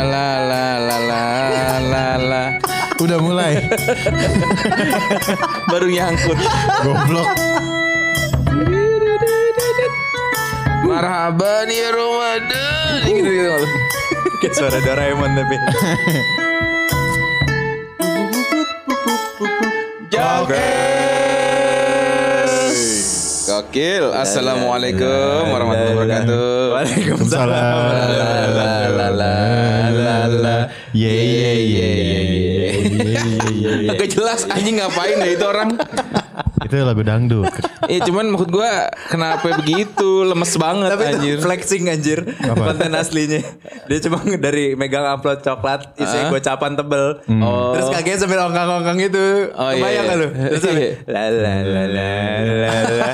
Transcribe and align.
la 0.00 0.28
la 0.48 0.66
la 0.80 0.96
la 1.04 1.22
la 1.52 1.66
la 1.84 2.06
la. 2.16 2.42
Udah 2.96 3.18
mulai. 3.20 3.60
Baru 5.70 5.86
nyangkut. 5.92 6.38
Goblok. 6.80 7.28
Marhaban 10.88 11.68
ya 11.68 11.88
Ramadan. 11.92 13.04
Gitu 13.04 13.28
gitu. 13.28 13.52
Kayak 14.40 14.54
suara 14.56 14.78
Doraemon 14.80 15.30
tapi. 15.36 15.56
Gokil. 23.72 24.12
Assalamualaikum 24.12 25.48
warahmatullahi 25.48 25.96
wabarakatuh. 25.96 26.76
Waalaikumsalam. 26.76 27.48
La 27.48 28.04
la 28.04 28.04
la 28.12 28.32
la 28.52 28.72
la 28.92 29.08
la. 29.16 29.81
Ye 30.92 31.08
ye 31.08 31.52
ye 31.68 31.90
ye 32.92 33.10
ye. 33.52 33.88
Agak 33.88 34.08
jelas 34.08 34.44
anjing 34.46 34.76
ngapain 34.76 35.16
deh 35.16 35.32
itu 35.32 35.44
orang. 35.44 35.76
Itu 36.62 36.78
lagu 36.78 37.02
dangdut. 37.02 37.50
Eh 37.84 37.98
cuman 37.98 38.30
maksud 38.30 38.48
gua 38.48 38.70
kenapa 39.10 39.58
begitu 39.58 40.22
lemes 40.22 40.54
banget 40.54 40.94
Tapi 40.94 41.04
anjir. 41.04 41.34
itu 41.34 41.42
flexing 41.42 41.90
anjir 41.90 42.18
Konten 42.38 42.94
aslinya 42.94 43.42
Dia 43.90 43.98
cuma 44.00 44.22
dari 44.38 44.72
megang 44.72 45.02
amplop 45.02 45.42
coklat 45.42 45.98
Isinya 45.98 46.30
gocapan 46.30 46.78
tebel 46.78 47.18
Terus 47.74 47.86
kakinya 47.90 48.16
sambil 48.16 48.38
ongkang-ongkang 48.46 49.02
itu 49.02 49.26
Oh, 49.52 49.68
iya, 49.68 49.82
Kebayang 49.82 49.92
iya. 49.98 50.08
gak 50.08 50.16
lu? 50.16 50.28
Terus 50.30 50.62
sambil 50.62 50.88
La 51.04 51.24
la 51.26 51.54
la 51.60 51.82
la 51.84 52.10
la 52.38 52.72
la 52.86 53.10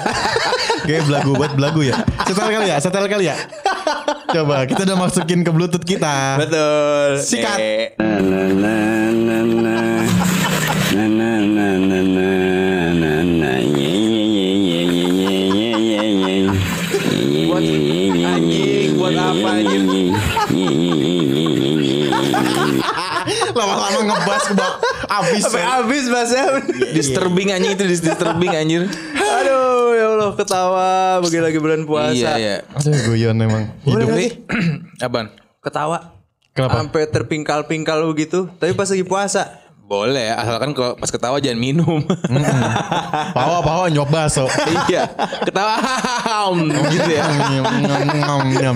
Kayak 0.84 1.02
belagu 1.04 1.30
buat 1.32 1.52
belagu 1.52 1.80
ya. 1.82 1.96
Setel 2.22 2.48
kali 2.50 2.68
ya, 2.68 2.76
setel 2.78 3.04
kali 3.04 3.24
ya. 3.26 3.36
Coba 4.28 4.68
kita 4.68 4.84
udah 4.84 4.96
masukin 4.98 5.40
ke 5.40 5.50
bluetooth 5.50 5.84
kita. 5.84 6.36
Betul 6.36 7.16
Sikat. 7.16 7.58
Eh, 7.58 7.96
Buat 17.48 17.64
anjing, 17.64 18.90
buat 19.00 19.16
apa 19.16 19.48
anjing? 19.56 20.12
Lama-lama 23.52 24.00
ngebas 24.04 24.44
ke. 24.52 24.68
Abis. 25.08 25.42
Sampai 25.42 25.62
ya. 25.64 25.68
habis 25.80 26.04
bahasnya 26.06 26.44
Disturbing 26.92 27.48
anjing 27.50 27.72
itu 27.74 27.84
dis- 27.88 28.04
disturbing 28.04 28.52
anjir. 28.52 28.82
Aduh 29.48 29.96
ya 29.96 30.06
Allah 30.12 30.30
ketawa 30.36 30.88
Bagi 31.24 31.38
lagi 31.40 31.58
bulan 31.58 31.88
puasa 31.88 32.12
Iya 32.12 32.32
iya. 32.36 32.56
Aduh 32.76 32.92
guyon 33.08 33.36
emang. 33.40 33.64
Hidup. 33.88 34.08
Tapi 34.12 34.26
Apaan? 35.08 35.26
Ketawa 35.64 35.98
Kenapa? 36.52 36.84
Sampai 36.84 37.02
terpingkal-pingkal 37.08 38.04
begitu 38.04 38.52
Tapi 38.60 38.76
pas 38.76 38.88
lagi 38.92 39.04
puasa 39.08 39.48
Boleh 39.88 40.36
asalkan 40.36 40.76
kalau 40.76 41.00
pas 41.00 41.08
ketawa 41.08 41.40
jangan 41.40 41.56
minum. 41.56 42.04
Pawa 43.32 43.64
pawa 43.64 43.88
nyok 43.88 44.12
baso. 44.12 44.44
iya. 44.92 45.08
Ketawa 45.48 45.80
gitu 46.92 47.08
ya. 47.08 47.24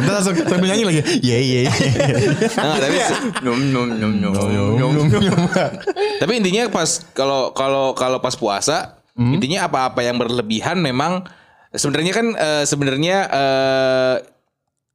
Kita 0.00 0.08
langsung 0.08 0.32
sambil 0.48 0.72
nyanyi 0.72 0.88
lagi. 0.88 1.00
Ye 1.20 1.36
ye. 1.44 1.60
Nah, 2.56 2.80
tapi 2.80 2.96
Nyum 3.44 3.60
nyum 3.76 3.88
nyum 4.00 4.12
nyum 4.24 4.92
nyum 4.96 5.36
tapi 6.16 6.38
intinya 6.38 6.70
pas 6.72 7.02
kalau 7.12 7.50
kalau 7.52 7.92
kalau 7.98 8.22
pas 8.22 8.32
puasa 8.32 9.01
intinya 9.14 9.64
apa-apa 9.64 10.00
yang 10.00 10.16
berlebihan 10.16 10.78
memang 10.78 11.26
sebenarnya 11.70 12.12
kan 12.12 12.26
eh, 12.32 12.64
sebenarnya 12.64 13.16
eh, 13.26 14.14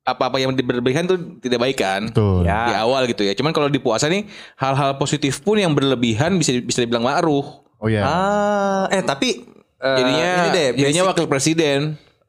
apa-apa 0.03 0.37
yang 0.37 0.55
berlebihan 0.55 1.03
tuh 1.03 1.17
tidak 1.37 1.59
baik 1.61 1.77
kan 1.77 2.07
Betul. 2.07 2.41
Ya. 2.41 2.63
di 2.63 2.73
awal 2.75 3.05
gitu 3.05 3.21
ya 3.21 3.33
cuman 3.33 3.51
kalau 3.51 3.67
di 3.67 3.77
puasa 3.77 4.07
nih 4.07 4.23
hal-hal 4.55 4.95
positif 4.95 5.39
pun 5.39 5.55
yang 5.55 5.71
berlebihan 5.71 6.33
bisa 6.35 6.55
bisa 6.57 6.81
dibilang 6.81 7.03
ma'ruh 7.03 7.45
Oh 7.77 7.85
ya. 7.85 8.01
Ah, 8.01 8.83
eh 8.89 9.01
tapi 9.01 9.45
eh, 9.77 9.95
jadinya 9.95 10.29
ini 10.35 10.49
deh, 10.49 10.67
jadinya 10.75 11.03
basic- 11.03 11.11
wakil 11.13 11.25
presiden 11.27 11.79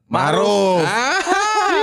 Maruf. 0.05 0.81
Ah, 0.81 1.17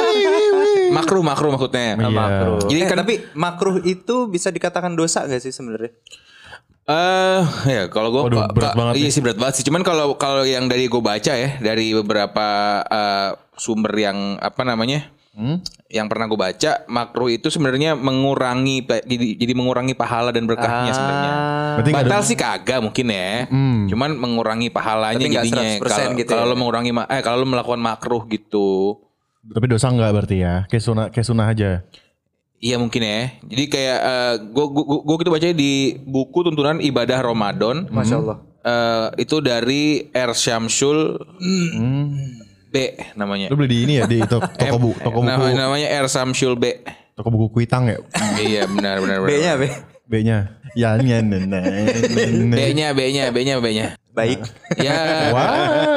makruh 0.92 1.18
makruh 1.20 1.50
maksudnya 1.50 1.94
Iya. 1.96 2.06
makruh. 2.08 2.58
Jadi 2.62 2.78
Eh, 2.78 2.86
kan- 2.86 2.98
tapi 2.98 3.14
makruh 3.34 3.76
itu 3.80 4.26
bisa 4.26 4.48
dikatakan 4.48 4.94
dosa 4.94 5.24
gak 5.24 5.38
sih 5.40 5.50
sebenarnya? 5.50 5.90
Eh 6.86 7.42
ya 7.66 7.90
kalau 7.90 8.14
gue 8.14 8.22
Waduh, 8.30 8.46
berat 8.54 8.78
banget 8.78 8.94
iya 8.96 9.10
sih 9.10 9.18
berat 9.18 9.34
banget 9.34 9.58
sih. 9.58 9.64
Cuman 9.66 9.82
kalau 9.82 10.14
kalau 10.14 10.46
yang 10.46 10.70
dari 10.70 10.86
gue 10.86 11.02
baca 11.02 11.32
ya 11.34 11.58
dari 11.58 11.90
beberapa 11.92 12.46
eh, 12.82 13.30
sumber 13.54 13.92
yang 13.92 14.18
apa 14.38 14.62
namanya 14.62 15.10
Hmm? 15.36 15.60
yang 15.92 16.08
pernah 16.08 16.24
gue 16.24 16.40
baca 16.40 16.88
makruh 16.88 17.28
itu 17.28 17.52
sebenarnya 17.52 17.92
mengurangi 17.92 18.80
jadi 18.80 19.36
jadi 19.36 19.52
mengurangi 19.52 19.92
pahala 19.92 20.32
dan 20.32 20.48
berkahnya 20.48 20.96
sebenarnya. 20.96 21.32
Berarti 21.76 21.90
nggak 21.92 22.06
Batal 22.08 22.16
ada- 22.16 22.24
sih 22.24 22.36
kagak 22.40 22.80
mungkin 22.80 23.06
ya. 23.12 23.44
Hmm. 23.44 23.84
Cuman 23.84 24.16
mengurangi 24.16 24.72
pahalanya 24.72 25.20
Tapi 25.20 25.36
jadinya 25.36 25.76
100% 25.76 25.84
kalau 25.84 26.16
gitu 26.16 26.30
kalau 26.32 26.40
ya. 26.40 26.48
lo 26.48 26.56
mengurangi 26.56 26.90
eh 27.12 27.20
kalau 27.20 27.44
lo 27.44 27.46
melakukan 27.46 27.76
makruh 27.76 28.24
gitu. 28.32 28.96
Tapi 29.44 29.66
dosa 29.68 29.92
enggak 29.92 30.10
berarti 30.16 30.36
ya? 30.40 30.64
Kayak 30.72 30.84
sunah, 30.88 31.06
kayak 31.12 31.26
sunah 31.28 31.46
aja. 31.52 31.70
Iya 32.56 32.76
mungkin 32.76 33.00
ya. 33.00 33.36
Jadi 33.44 33.64
kayak 33.66 33.98
gue 34.48 34.64
gue 34.66 34.84
gue 35.04 35.16
gitu 35.20 35.30
bacanya 35.30 35.54
di 35.54 35.72
buku 35.98 36.38
tuntunan 36.42 36.80
ibadah 36.80 37.20
Ramadan. 37.20 37.84
Masya 37.88 38.16
Allah. 38.16 38.38
Eh, 38.60 39.22
itu 39.22 39.38
dari 39.38 39.82
R 40.08 40.32
Syamsul 40.32 41.20
B 42.66 42.74
namanya. 43.14 43.46
Lu 43.48 43.56
beli 43.56 43.68
di 43.68 43.78
ini 43.84 43.94
ya 43.96 44.04
di 44.04 44.18
to- 44.22 44.42
toko 44.60 44.76
bu, 44.76 44.90
toko 44.98 45.20
buku, 45.20 45.30
Nama- 45.30 45.54
namanya 45.68 45.88
R 45.94 46.06
Syamsul 46.06 46.56
B. 46.56 46.82
toko 47.12 47.28
buku 47.28 47.46
kuitang 47.54 47.88
ya. 47.88 47.96
iya 48.42 48.62
benar 48.66 49.00
benar 49.00 49.24
benar. 49.24 49.30
B-nya 49.30 49.52
B. 49.56 49.62
B-nya. 50.06 50.38
Ya 50.76 50.94
nya 51.00 51.18
nene. 51.18 51.60
B-nya 52.52 52.92
B-nya 52.92 53.24
B-nya 53.32 53.54
B-nya. 53.58 53.86
Baik. 54.12 54.44
Ya. 54.76 55.32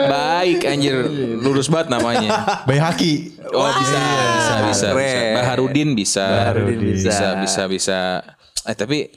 Baik 0.07 0.48
anjir 0.65 0.95
lurus 1.39 1.71
banget 1.71 1.93
namanya. 1.93 2.63
Bayi 2.67 2.79
haki. 2.81 3.13
Oh 3.53 3.69
bisa 3.79 3.97
bisa 3.99 4.25
bisa. 4.35 4.55
bisa. 4.67 4.87
Keren. 4.91 5.35
Baharudin 5.39 5.89
bisa. 5.93 6.25
Baharudin 6.27 6.79
bisa. 6.81 7.09
bisa 7.09 7.27
bisa 7.37 7.61
bisa. 7.67 7.99
Eh 8.67 8.75
tapi 8.75 9.13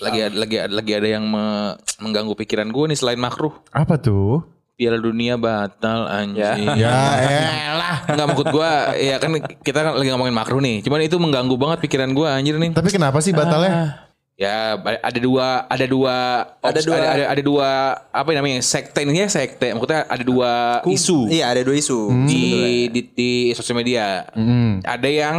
lagi 0.00 0.18
ada 0.24 0.36
lagi 0.36 0.56
ada 0.56 0.72
lagi 0.72 0.92
ada 0.96 1.08
yang 1.10 1.24
me- 1.28 1.76
mengganggu 2.00 2.32
pikiran 2.32 2.72
gue 2.72 2.84
nih 2.94 2.98
selain 2.98 3.20
makruh. 3.20 3.52
Apa 3.68 4.00
tuh? 4.00 4.40
Piala 4.80 4.96
dunia 4.96 5.36
batal 5.36 6.08
anjing. 6.08 6.64
Ya 6.72 7.20
elah. 7.68 8.00
Enggak 8.08 8.26
maksud 8.32 8.48
gua 8.48 8.96
ya 8.96 9.20
kan 9.20 9.36
kita 9.60 9.84
kan 9.84 9.92
lagi 9.92 10.08
ngomongin 10.08 10.32
makruh 10.32 10.56
nih. 10.64 10.80
Cuman 10.80 11.04
itu 11.04 11.20
mengganggu 11.20 11.52
banget 11.60 11.84
pikiran 11.84 12.16
gua 12.16 12.40
anjir 12.40 12.56
nih. 12.56 12.72
Tapi 12.72 12.88
kenapa 12.88 13.20
sih 13.20 13.36
batalnya? 13.36 14.08
Ya 14.40 14.72
ada 14.80 15.20
dua 15.20 15.68
ada 15.68 15.84
dua 15.84 16.16
Ada 16.58 16.72
ops- 16.72 16.88
dua- 16.88 16.96
ada, 16.96 17.08
ada, 17.12 17.24
ada 17.28 17.42
dua 17.44 17.68
apa 18.08 18.28
namanya 18.32 18.64
sekte 18.64 19.04
ini 19.04 19.20
ya 19.20 19.28
sekte 19.28 19.68
maksudnya 19.70 20.08
ada 20.08 20.24
dua 20.24 20.80
isu 20.82 21.28
Iya 21.28 21.52
ada 21.52 21.60
dua 21.60 21.76
isu. 21.76 22.08
di, 22.24 22.44
di 22.88 23.00
di 23.06 23.30
sosial 23.52 23.76
media. 23.76 24.24
Hmm. 24.32 24.80
Ada 24.80 25.04
yang 25.06 25.36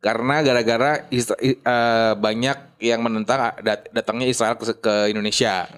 karena 0.00 0.40
gara-gara 0.40 1.04
eh, 1.04 1.52
banyak 2.16 2.56
yang 2.80 3.04
menentang 3.04 3.52
dat- 3.60 3.92
datangnya 3.92 4.24
Israel 4.24 4.56
ke, 4.56 4.72
ke 4.74 5.12
Indonesia 5.12 5.68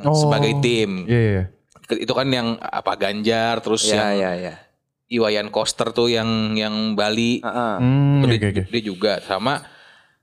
Oh. 0.00 0.14
sebagai 0.14 0.62
tim. 0.62 1.02
Iya 1.04 1.20
iya. 1.26 1.44
Itu 1.90 2.14
kan 2.14 2.30
yang 2.30 2.54
apa 2.56 2.94
Ganjar 2.94 3.58
terus 3.58 3.82
Iya 3.84 3.98
yang 3.98 4.06
iya 4.14 4.30
iya. 4.38 4.54
Iwayan 5.10 5.50
Koster 5.50 5.90
tuh 5.90 6.06
yang 6.06 6.54
yang 6.54 6.94
Bali 6.94 7.42
Heeh. 7.42 7.74
Hmm, 7.76 8.22
Itu 8.22 8.24
oke 8.24 8.36
dia, 8.38 8.48
oke. 8.48 8.62
dia 8.70 8.80
juga 8.80 9.12
sama 9.20 9.66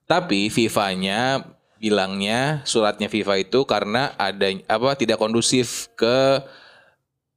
tapi 0.04 0.48
FIFA-nya 0.48 1.44
bilangnya 1.80 2.62
suratnya 2.64 3.08
FIFA 3.08 3.42
itu 3.42 3.64
karena 3.64 4.12
ada 4.16 4.46
apa 4.68 4.94
tidak 4.94 5.16
kondusif 5.16 5.88
ke 5.96 6.44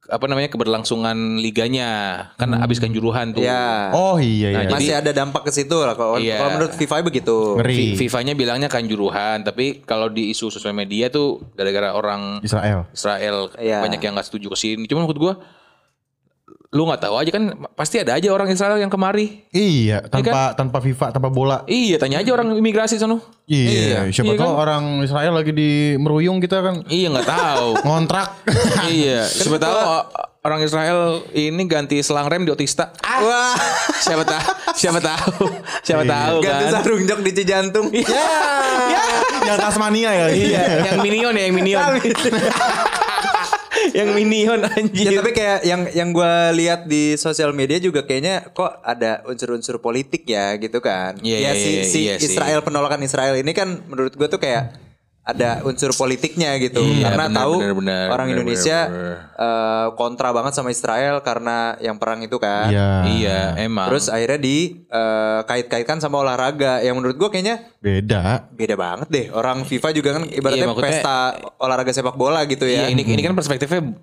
apa 0.03 0.27
namanya 0.27 0.51
keberlangsungan 0.51 1.39
liganya 1.39 1.87
kan 2.35 2.51
habis 2.53 2.75
kanjuruhan 2.75 3.31
tuh. 3.31 3.39
Iya. 3.39 3.95
Oh 3.95 4.19
iya 4.19 4.51
iya. 4.51 4.67
Nah, 4.67 4.75
Masih 4.75 4.93
ada 4.93 5.15
dampak 5.15 5.47
ke 5.47 5.51
situ 5.55 5.71
lah 5.73 5.95
kalau 5.95 6.19
Iya. 6.19 6.43
kalau 6.43 6.59
menurut 6.59 6.75
FIFA 6.75 7.07
begitu. 7.07 7.55
Ngeri. 7.55 7.95
Fi- 7.95 7.95
FIFA-nya 8.05 8.35
bilangnya 8.35 8.67
kanjuruhan 8.67 9.47
tapi 9.47 9.79
kalau 9.81 10.11
di 10.11 10.27
isu 10.27 10.51
sosial 10.51 10.75
media 10.75 11.07
tuh 11.07 11.39
gara-gara 11.55 11.95
orang 11.95 12.43
Israel. 12.43 12.83
Israel 12.91 13.47
Iya. 13.55 13.79
banyak 13.79 14.03
yang 14.03 14.19
nggak 14.19 14.27
setuju 14.27 14.51
ke 14.51 14.57
sini. 14.59 14.83
Cuma 14.85 15.07
menurut 15.07 15.17
gua 15.17 15.33
lu 16.73 16.83
nggak 16.83 17.01
tahu 17.01 17.15
aja 17.15 17.29
kan 17.29 17.43
pasti 17.71 18.01
ada 18.01 18.17
aja 18.17 18.27
orang 18.27 18.49
Israel 18.49 18.75
yang 18.75 18.89
kemari. 18.89 19.45
Iya, 19.49 20.01
tanpa 20.03 20.57
tanpa 20.57 20.81
FIFA, 20.81 21.13
tanpa 21.13 21.29
bola. 21.29 21.61
Iya, 21.63 21.95
tanya 21.95 22.17
aja 22.17 22.33
orang 22.33 22.51
imigrasi 22.51 22.97
sono. 22.97 23.21
Iya, 23.45 24.09
siapa 24.09 24.33
Iya 24.33 24.41
tahu 24.41 24.49
kan? 24.49 24.57
orang 24.57 24.83
Israel 24.99 25.33
lagi 25.33 25.51
di 25.51 25.69
meruyung 25.95 26.39
kita 26.39 26.59
kan 26.59 26.81
Iya 26.87 27.13
nggak 27.13 27.29
tahu. 27.29 27.67
ngontrak. 27.85 28.27
iya, 28.89 29.21
siapa 29.23 29.57
tahu 29.57 29.77
orang 30.41 30.59
Israel 30.59 30.99
ini 31.31 31.61
ganti 31.63 32.01
selang 32.01 32.25
rem 32.25 32.41
di 32.41 32.49
Otista. 32.49 32.89
Ah, 32.99 33.21
Wah, 33.21 33.55
siapa 33.95 34.25
tahu, 34.25 34.49
siapa 34.73 34.99
tahu, 34.99 35.45
siapa 35.79 36.03
tahu 36.03 36.35
ganti 36.41 36.65
kan. 36.65 36.71
sarung 36.75 37.05
jok 37.05 37.19
di 37.21 37.31
Cijantung. 37.31 37.87
Ya, 37.93 38.27
Yang 39.45 39.57
Tasmania 39.61 40.09
ya. 40.09 40.25
iya, 40.31 40.61
yang 40.83 40.99
minion 40.99 41.31
ya, 41.31 41.43
yang 41.45 41.55
minion. 41.55 41.85
Yang 43.93 44.09
minion 44.17 44.59
anjir. 44.65 45.13
Ya 45.13 45.21
tapi 45.21 45.31
kayak 45.31 45.59
yang 45.63 45.81
yang 45.93 46.09
gue 46.11 46.33
lihat 46.57 46.89
di 46.89 47.15
sosial 47.15 47.53
media 47.53 47.77
juga 47.77 48.03
kayaknya 48.03 48.49
kok 48.51 48.81
ada 48.81 49.21
unsur-unsur 49.29 49.79
politik 49.79 50.25
ya 50.25 50.57
gitu 50.57 50.81
kan. 50.81 51.15
Iya, 51.21 51.37
ya 51.37 51.51
iya, 51.53 51.53
si, 51.53 51.69
iya, 51.71 51.83
si 52.19 52.27
sih. 52.27 52.33
Israel 52.33 52.65
penolakan 52.65 53.05
Israel 53.05 53.37
ini 53.37 53.53
kan 53.53 53.85
menurut 53.85 54.17
gue 54.17 54.27
tuh 54.27 54.41
kayak 54.41 54.82
ada 55.23 55.63
unsur 55.63 55.95
politiknya 55.95 56.59
gitu 56.59 56.83
Iya, 56.83 57.15
karena 57.15 57.25
benar, 57.31 57.39
tahu 57.39 57.53
benar, 57.63 57.73
benar, 57.79 58.05
orang 58.11 58.27
benar, 58.27 58.35
Indonesia 58.35 58.79
benar, 58.91 59.15
eh, 59.39 59.87
kontra 59.95 60.29
banget 60.35 60.51
sama 60.51 60.69
Israel 60.69 61.15
karena 61.23 61.79
yang 61.79 61.95
perang 61.95 62.19
itu 62.27 62.35
kan. 62.35 62.67
Iya. 62.67 62.89
Iya, 63.07 63.39
emang. 63.63 63.87
Terus 63.87 64.11
akhirnya 64.11 64.39
di 64.43 64.83
eh, 64.83 65.39
kait-kaitkan 65.47 66.03
sama 66.03 66.19
olahraga 66.19 66.83
yang 66.83 66.99
menurut 66.99 67.15
gue 67.15 67.29
kayaknya 67.31 67.71
Beda. 67.79 68.51
beda 68.51 68.75
banget 68.75 69.07
deh. 69.07 69.25
Orang 69.31 69.63
FIFA 69.63 69.89
juga 69.95 70.09
kan 70.19 70.23
ibaratnya 70.27 70.67
Iya, 70.67 70.75
pesta 70.75 71.17
olahraga 71.55 71.91
sepak 71.95 72.19
bola 72.19 72.43
gitu 72.43 72.67
ya. 72.67 72.91
Iya, 72.91 72.91
ini 72.91 73.07
ini 73.07 73.21
kan 73.23 73.31
perspektifnya 73.31 73.95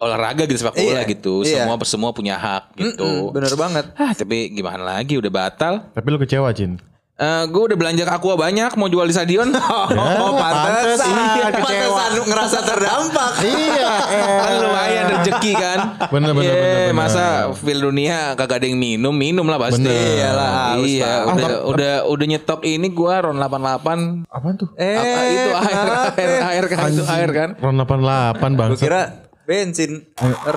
olahraga 0.00 0.48
gitu 0.48 0.64
sepak 0.64 0.80
bola 0.80 1.04
Iya, 1.04 1.12
gitu. 1.12 1.44
iya. 1.44 1.68
Semua 1.68 1.76
semua 1.84 2.10
punya 2.16 2.40
hak 2.40 2.72
gitu. 2.80 3.04
Mm, 3.04 3.36
bener 3.36 3.52
banget. 3.52 3.84
Ah, 4.00 4.16
tapi 4.16 4.48
gimana 4.48 4.96
lagi 4.96 5.20
udah 5.20 5.28
batal. 5.28 5.92
Tapi 5.92 6.06
lu 6.08 6.16
kecewa, 6.16 6.48
Cin. 6.56 6.80
Eh, 7.14 7.44
gue 7.46 7.62
udah 7.64 7.78
belanja 7.78 8.02
ke 8.02 8.10
Aqua 8.12 8.34
banyak 8.34 8.74
mau 8.74 8.90
jual 8.90 9.06
di 9.06 9.14
stadion. 9.14 9.54
Oh, 9.54 10.34
pantesan. 10.34 11.06
pantesan, 11.06 11.10
Iya, 11.14 11.46
kecewa. 11.48 11.62
pantesan 11.62 12.12
ngerasa 12.26 12.58
terdampak. 12.60 13.32
iya. 13.40 13.90
kan 14.36 14.54
lumayan 14.58 15.04
rezeki 15.12 15.52
kan. 15.54 15.78
Bener, 16.08 16.30
bener, 16.32 16.42
Iya, 16.42 16.54
bener, 16.56 16.74
bener. 16.82 16.94
Masa 16.96 17.26
fil 17.54 17.78
dunia 17.78 18.34
kagak 18.34 18.58
ada 18.58 18.66
yang 18.66 18.74
minum, 18.76 19.14
minum 19.14 19.46
lah 19.46 19.62
pasti. 19.62 19.86
Bener. 19.86 19.94
Iyalah, 19.94 20.74
Iya, 20.76 21.12
Pak. 21.22 21.30
udah 21.30 21.50
udah 21.64 21.94
udah 22.08 22.26
nyetok 22.26 22.60
ini 22.64 22.90
gua 22.90 23.14
ron 23.22 23.38
88. 23.38 24.26
Apaan 24.26 24.54
tuh? 24.56 24.68
Eh, 24.74 24.98
Apa 24.98 25.20
itu 25.24 25.50
air 25.52 25.70
kenapa? 25.78 26.10
air 26.18 26.30
air 26.42 26.64
kan 26.66 26.78
itu 26.88 27.04
air 27.06 27.30
kan. 27.30 27.48
Ron 27.56 27.76
88 27.78 28.58
bang. 28.58 28.68
Gue 28.68 28.80
kira 28.80 29.02
bensin. 29.44 30.02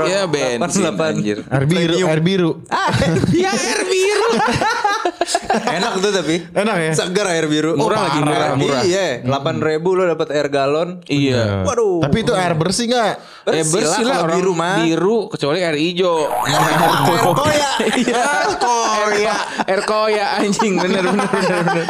Iya 0.01 0.25
bensin 0.25 0.89
88. 0.89 1.06
anjir. 1.12 1.38
Air 1.45 1.65
biru, 1.65 1.95
air 2.04 2.21
biru. 2.24 2.51
Ah, 2.68 2.89
Ya 3.30 3.54
air 3.54 3.81
biru. 3.86 4.15
enak 5.77 5.91
tuh 5.99 6.11
tapi. 6.13 6.35
Enak 6.53 6.75
ya? 6.79 6.91
Seger 6.95 7.25
air 7.27 7.45
biru. 7.49 7.75
Murah 7.75 7.99
lagi, 8.09 8.19
murah, 8.23 8.49
murah. 8.55 8.83
Iya, 8.83 9.23
8 9.25 9.59
ribu 9.67 9.95
lo 9.97 10.03
dapat 10.07 10.27
air 10.33 10.47
galon. 10.47 11.01
Iya. 11.07 11.63
Waduh. 11.65 12.03
Tapi 12.05 12.17
itu 12.23 12.33
air 12.33 12.53
bersih 12.55 12.85
nggak? 12.89 13.13
Eh 13.47 13.63
bersih 13.63 14.03
lah 14.03 14.27
orang 14.27 14.37
biru 14.39 14.51
mah. 14.53 14.77
biru 14.83 15.17
kecuali 15.31 15.59
air 15.63 15.77
hijau. 15.79 16.27
Air 17.07 17.21
koya. 17.33 17.69
Iya. 17.97 18.25
Koya. 18.57 19.35
Air 19.63 19.81
koya 19.87 20.25
anjing 20.41 20.75
bener 20.77 21.03
bener 21.05 21.27
bener. 21.29 21.61
bener. 21.63 21.85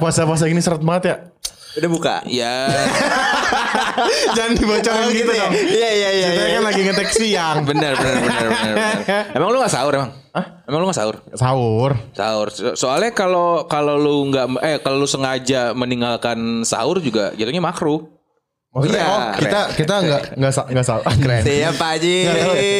Puasa-puasa 0.00 0.48
gini 0.48 0.62
seret 0.64 0.80
banget 0.80 1.02
ya. 1.12 1.16
Udah 1.76 1.90
buka. 1.92 2.14
Ya 2.24 2.66
Jangan 4.36 4.52
dibocorin 4.56 5.08
gitu 5.12 5.32
ya? 5.32 5.44
dong. 5.44 5.52
Iya 5.52 5.90
iya 5.92 6.10
iya. 6.12 6.26
Kita 6.32 6.44
iya. 6.44 6.54
kan 6.56 6.62
lagi 6.64 6.80
ngetek 6.82 7.10
siang. 7.10 7.56
bener 7.64 7.92
bener 7.94 8.14
bener 8.18 8.46
bener. 8.48 8.74
bener. 8.74 8.76
Emang 9.36 9.48
lu 9.50 9.58
gak 9.60 9.72
sahur 9.72 9.92
emang? 9.92 10.10
Emang 10.64 10.78
lu 10.80 10.86
gak 10.88 10.98
sahur? 10.98 11.16
Sahur. 11.32 11.90
Sahur. 12.12 12.46
So- 12.48 12.76
Soalnya 12.76 13.12
kalau 13.12 13.64
kalau 13.66 13.96
lu 13.96 14.28
nggak 14.28 14.46
eh 14.60 14.76
kalau 14.80 15.00
lu 15.00 15.08
sengaja 15.08 15.72
meninggalkan 15.72 16.62
sahur 16.62 16.98
juga 16.98 17.32
jatuhnya 17.34 17.60
makruh. 17.60 18.15
Maksudnya 18.76 19.00
Iya. 19.00 19.08
oh, 19.08 19.20
kita 19.40 19.60
kita 19.72 19.94
nggak 19.98 20.22
nggak 20.36 20.52
sa- 20.52 20.68
nggak 20.68 20.84
salah. 20.84 21.04
Keren. 21.16 21.40
Siap 21.40 21.74
Pak 21.74 21.88
Haji. 21.96 22.16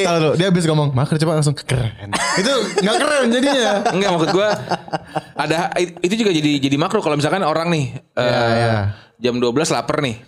Tahu 0.04 0.16
lu, 0.20 0.30
dia 0.36 0.46
habis 0.46 0.64
ngomong 0.64 0.88
makro 0.92 1.16
coba 1.16 1.32
langsung 1.34 1.56
keren. 1.56 2.12
itu 2.36 2.52
nggak 2.84 2.96
keren 3.00 3.26
jadinya. 3.32 3.70
Enggak 3.88 4.10
maksud 4.12 4.30
gua 4.30 4.48
ada 5.34 5.72
itu 5.78 6.14
juga 6.14 6.30
jadi 6.30 6.52
jadi 6.60 6.76
makruh 6.76 7.00
kalau 7.00 7.16
misalkan 7.16 7.40
orang 7.40 7.72
nih 7.72 7.84
eh, 8.12 8.28
iya. 8.28 8.92
jam 9.16 9.40
12 9.40 9.56
lapar 9.72 10.04
nih. 10.04 10.20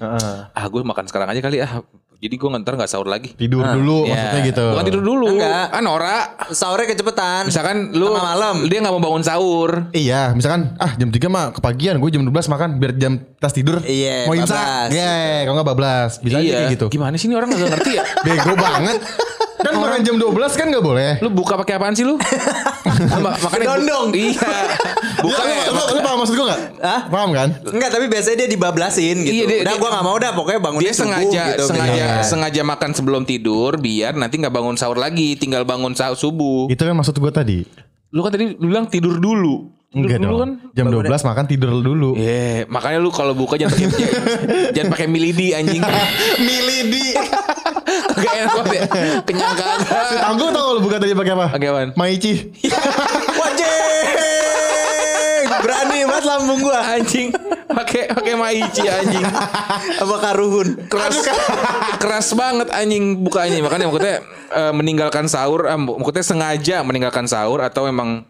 Ah 0.49 0.65
gue 0.65 0.81
makan 0.81 1.05
sekarang 1.05 1.29
aja 1.29 1.41
kali 1.41 1.61
ah. 1.61 1.85
Jadi 2.19 2.35
gue 2.35 2.49
ntar 2.51 2.75
nggak 2.75 2.91
sahur 2.91 3.07
lagi. 3.07 3.31
Tidur 3.31 3.63
dulu 3.63 4.03
Ya, 4.03 4.11
maksudnya 4.11 4.43
gitu. 4.43 4.67
Bukan 4.75 4.87
tidur 4.91 5.03
dulu. 5.07 5.27
Enggak. 5.39 5.71
Ah 5.71 5.79
Nora. 5.79 6.17
Sahurnya 6.51 6.91
kecepetan. 6.91 7.47
Misalkan 7.47 7.95
lu 7.95 8.11
Tengah 8.11 8.25
malam. 8.27 8.57
dia 8.67 8.79
nggak 8.83 8.91
mau 8.91 9.03
bangun 9.07 9.23
sahur. 9.23 9.87
Iya, 9.95 10.35
misalkan 10.35 10.75
ah 10.77 10.99
jam 10.99 11.15
3 11.15 11.31
mah 11.31 11.55
kepagian, 11.55 12.03
gue 12.03 12.11
jam 12.11 12.27
12 12.27 12.51
makan 12.51 12.69
biar 12.83 12.93
jam 12.99 13.23
tas 13.39 13.55
tidur. 13.55 13.79
Iya, 13.87 14.27
Mau 14.27 14.35
imsak. 14.35 14.51
bablas. 14.51 14.91
Iya, 14.91 15.15
kalau 15.47 15.55
nggak 15.55 15.69
bablas. 15.71 16.11
Bisa 16.19 16.37
aja 16.37 16.43
iya. 16.43 16.57
kayak 16.59 16.75
gitu. 16.75 16.87
Gimana 16.91 17.15
sih 17.15 17.31
ini 17.31 17.35
orang 17.39 17.49
nggak 17.55 17.71
ngerti 17.79 17.91
ya? 17.95 18.03
Bego 18.27 18.53
banget. 18.59 18.99
Kan 19.59 19.75
makan 19.75 20.01
jam 20.01 20.15
12 20.15 20.31
kan 20.55 20.67
nggak 20.67 20.81
boleh. 20.81 21.11
Lu 21.19 21.29
buka 21.29 21.55
pakai 21.57 21.75
apaan 21.75 21.93
sih 21.93 22.03
lu? 22.03 22.15
Lu 23.11 23.21
ma- 23.21 23.35
Makanya 23.37 23.67
Dondong. 23.69 24.09
Iya. 24.13 24.51
Buka 25.19 25.43
ya, 25.43 25.67
lu, 25.67 25.75
lu, 25.75 25.83
lu 25.93 26.01
paham 26.01 26.17
maksud 26.19 26.35
gue 26.35 26.47
gak? 26.47 26.61
Hah? 26.79 27.01
Paham 27.07 27.31
kan? 27.33 27.49
Enggak, 27.65 27.91
tapi 27.91 28.07
biasanya 28.07 28.37
dia 28.37 28.49
dibablasin 28.49 29.17
gitu. 29.21 29.35
Iya, 29.35 29.45
dia- 29.45 29.61
udah 29.61 29.67
dia- 29.69 29.81
gua 29.81 29.91
gak 29.93 30.05
mau 30.05 30.17
dah 30.17 30.31
pokoknya 30.33 30.61
bangun 30.61 30.81
Dia 30.81 30.93
sengaja 30.93 31.43
gitu, 31.53 31.65
sengaja 31.65 31.91
misalnya. 31.91 32.23
sengaja 32.25 32.63
makan 32.65 32.91
sebelum 32.93 33.23
tidur 33.25 33.77
biar 33.77 34.15
nanti 34.15 34.35
nggak 34.37 34.51
bangun 34.53 34.75
sahur 34.75 34.95
lagi, 34.97 35.35
tinggal 35.35 35.63
bangun 35.63 35.93
sahur 35.93 36.15
subuh. 36.15 36.67
Itu 36.67 36.81
kan 36.81 36.95
maksud 36.95 37.15
gue 37.15 37.33
tadi. 37.33 37.59
Lu 38.09 38.21
kan 38.21 38.31
tadi 38.31 38.51
lu 38.53 38.67
bilang 38.69 38.87
tidur 38.87 39.15
dulu. 39.17 39.75
Tidur 39.89 40.05
Enggak 40.05 40.19
dulu 40.21 40.29
dong. 40.29 40.39
kan. 40.39 40.51
Jam 40.71 40.87
12 40.87 41.09
makan 41.25 41.45
tidur 41.47 41.71
dulu. 41.75 42.11
Iya, 42.15 42.67
makanya 42.67 42.99
lu 42.99 43.09
kalau 43.09 43.33
buka 43.33 43.57
jangan 43.57 43.73
pakai 43.75 43.89
jangan 44.75 44.89
pakai 44.93 45.07
milidi 45.07 45.51
anjing. 45.51 45.81
Milidi. 46.47 47.07
Gak 48.39 48.47
enak 48.47 48.55
banget 48.55 48.71
ya. 48.71 48.87
Kenyang 49.27 49.55
kagak. 49.59 50.23
Anggo 50.23 50.47
tau 50.55 50.79
lu 50.79 50.81
buka 50.87 50.97
tadi 51.03 51.11
pakai 51.15 51.33
apa? 51.35 51.47
Pakai 51.51 51.69
apaan? 51.75 51.89
Maici. 51.99 52.33
Wajeng! 53.43 53.67
Berani 55.59 55.99
banget 56.07 56.25
lambung 56.25 56.61
gua. 56.63 56.79
Anjing 56.95 57.35
pakai 57.69 58.11
pakai 58.15 58.35
maici 58.39 58.85
anjing. 58.87 59.27
Apa 59.99 60.17
karuhun? 60.23 60.69
Keras 60.87 61.19
keras 61.99 62.29
banget 62.39 62.71
anjing 62.71 63.19
bukanya. 63.23 63.59
Makanya 63.63 63.91
maksudnya 63.91 64.17
eh, 64.55 64.73
meninggalkan 64.75 65.27
sahur, 65.27 65.67
eh, 65.67 65.79
maksudnya 65.79 66.25
sengaja 66.25 66.77
meninggalkan 66.87 67.27
sahur 67.27 67.63
atau 67.63 67.87
memang 67.91 68.23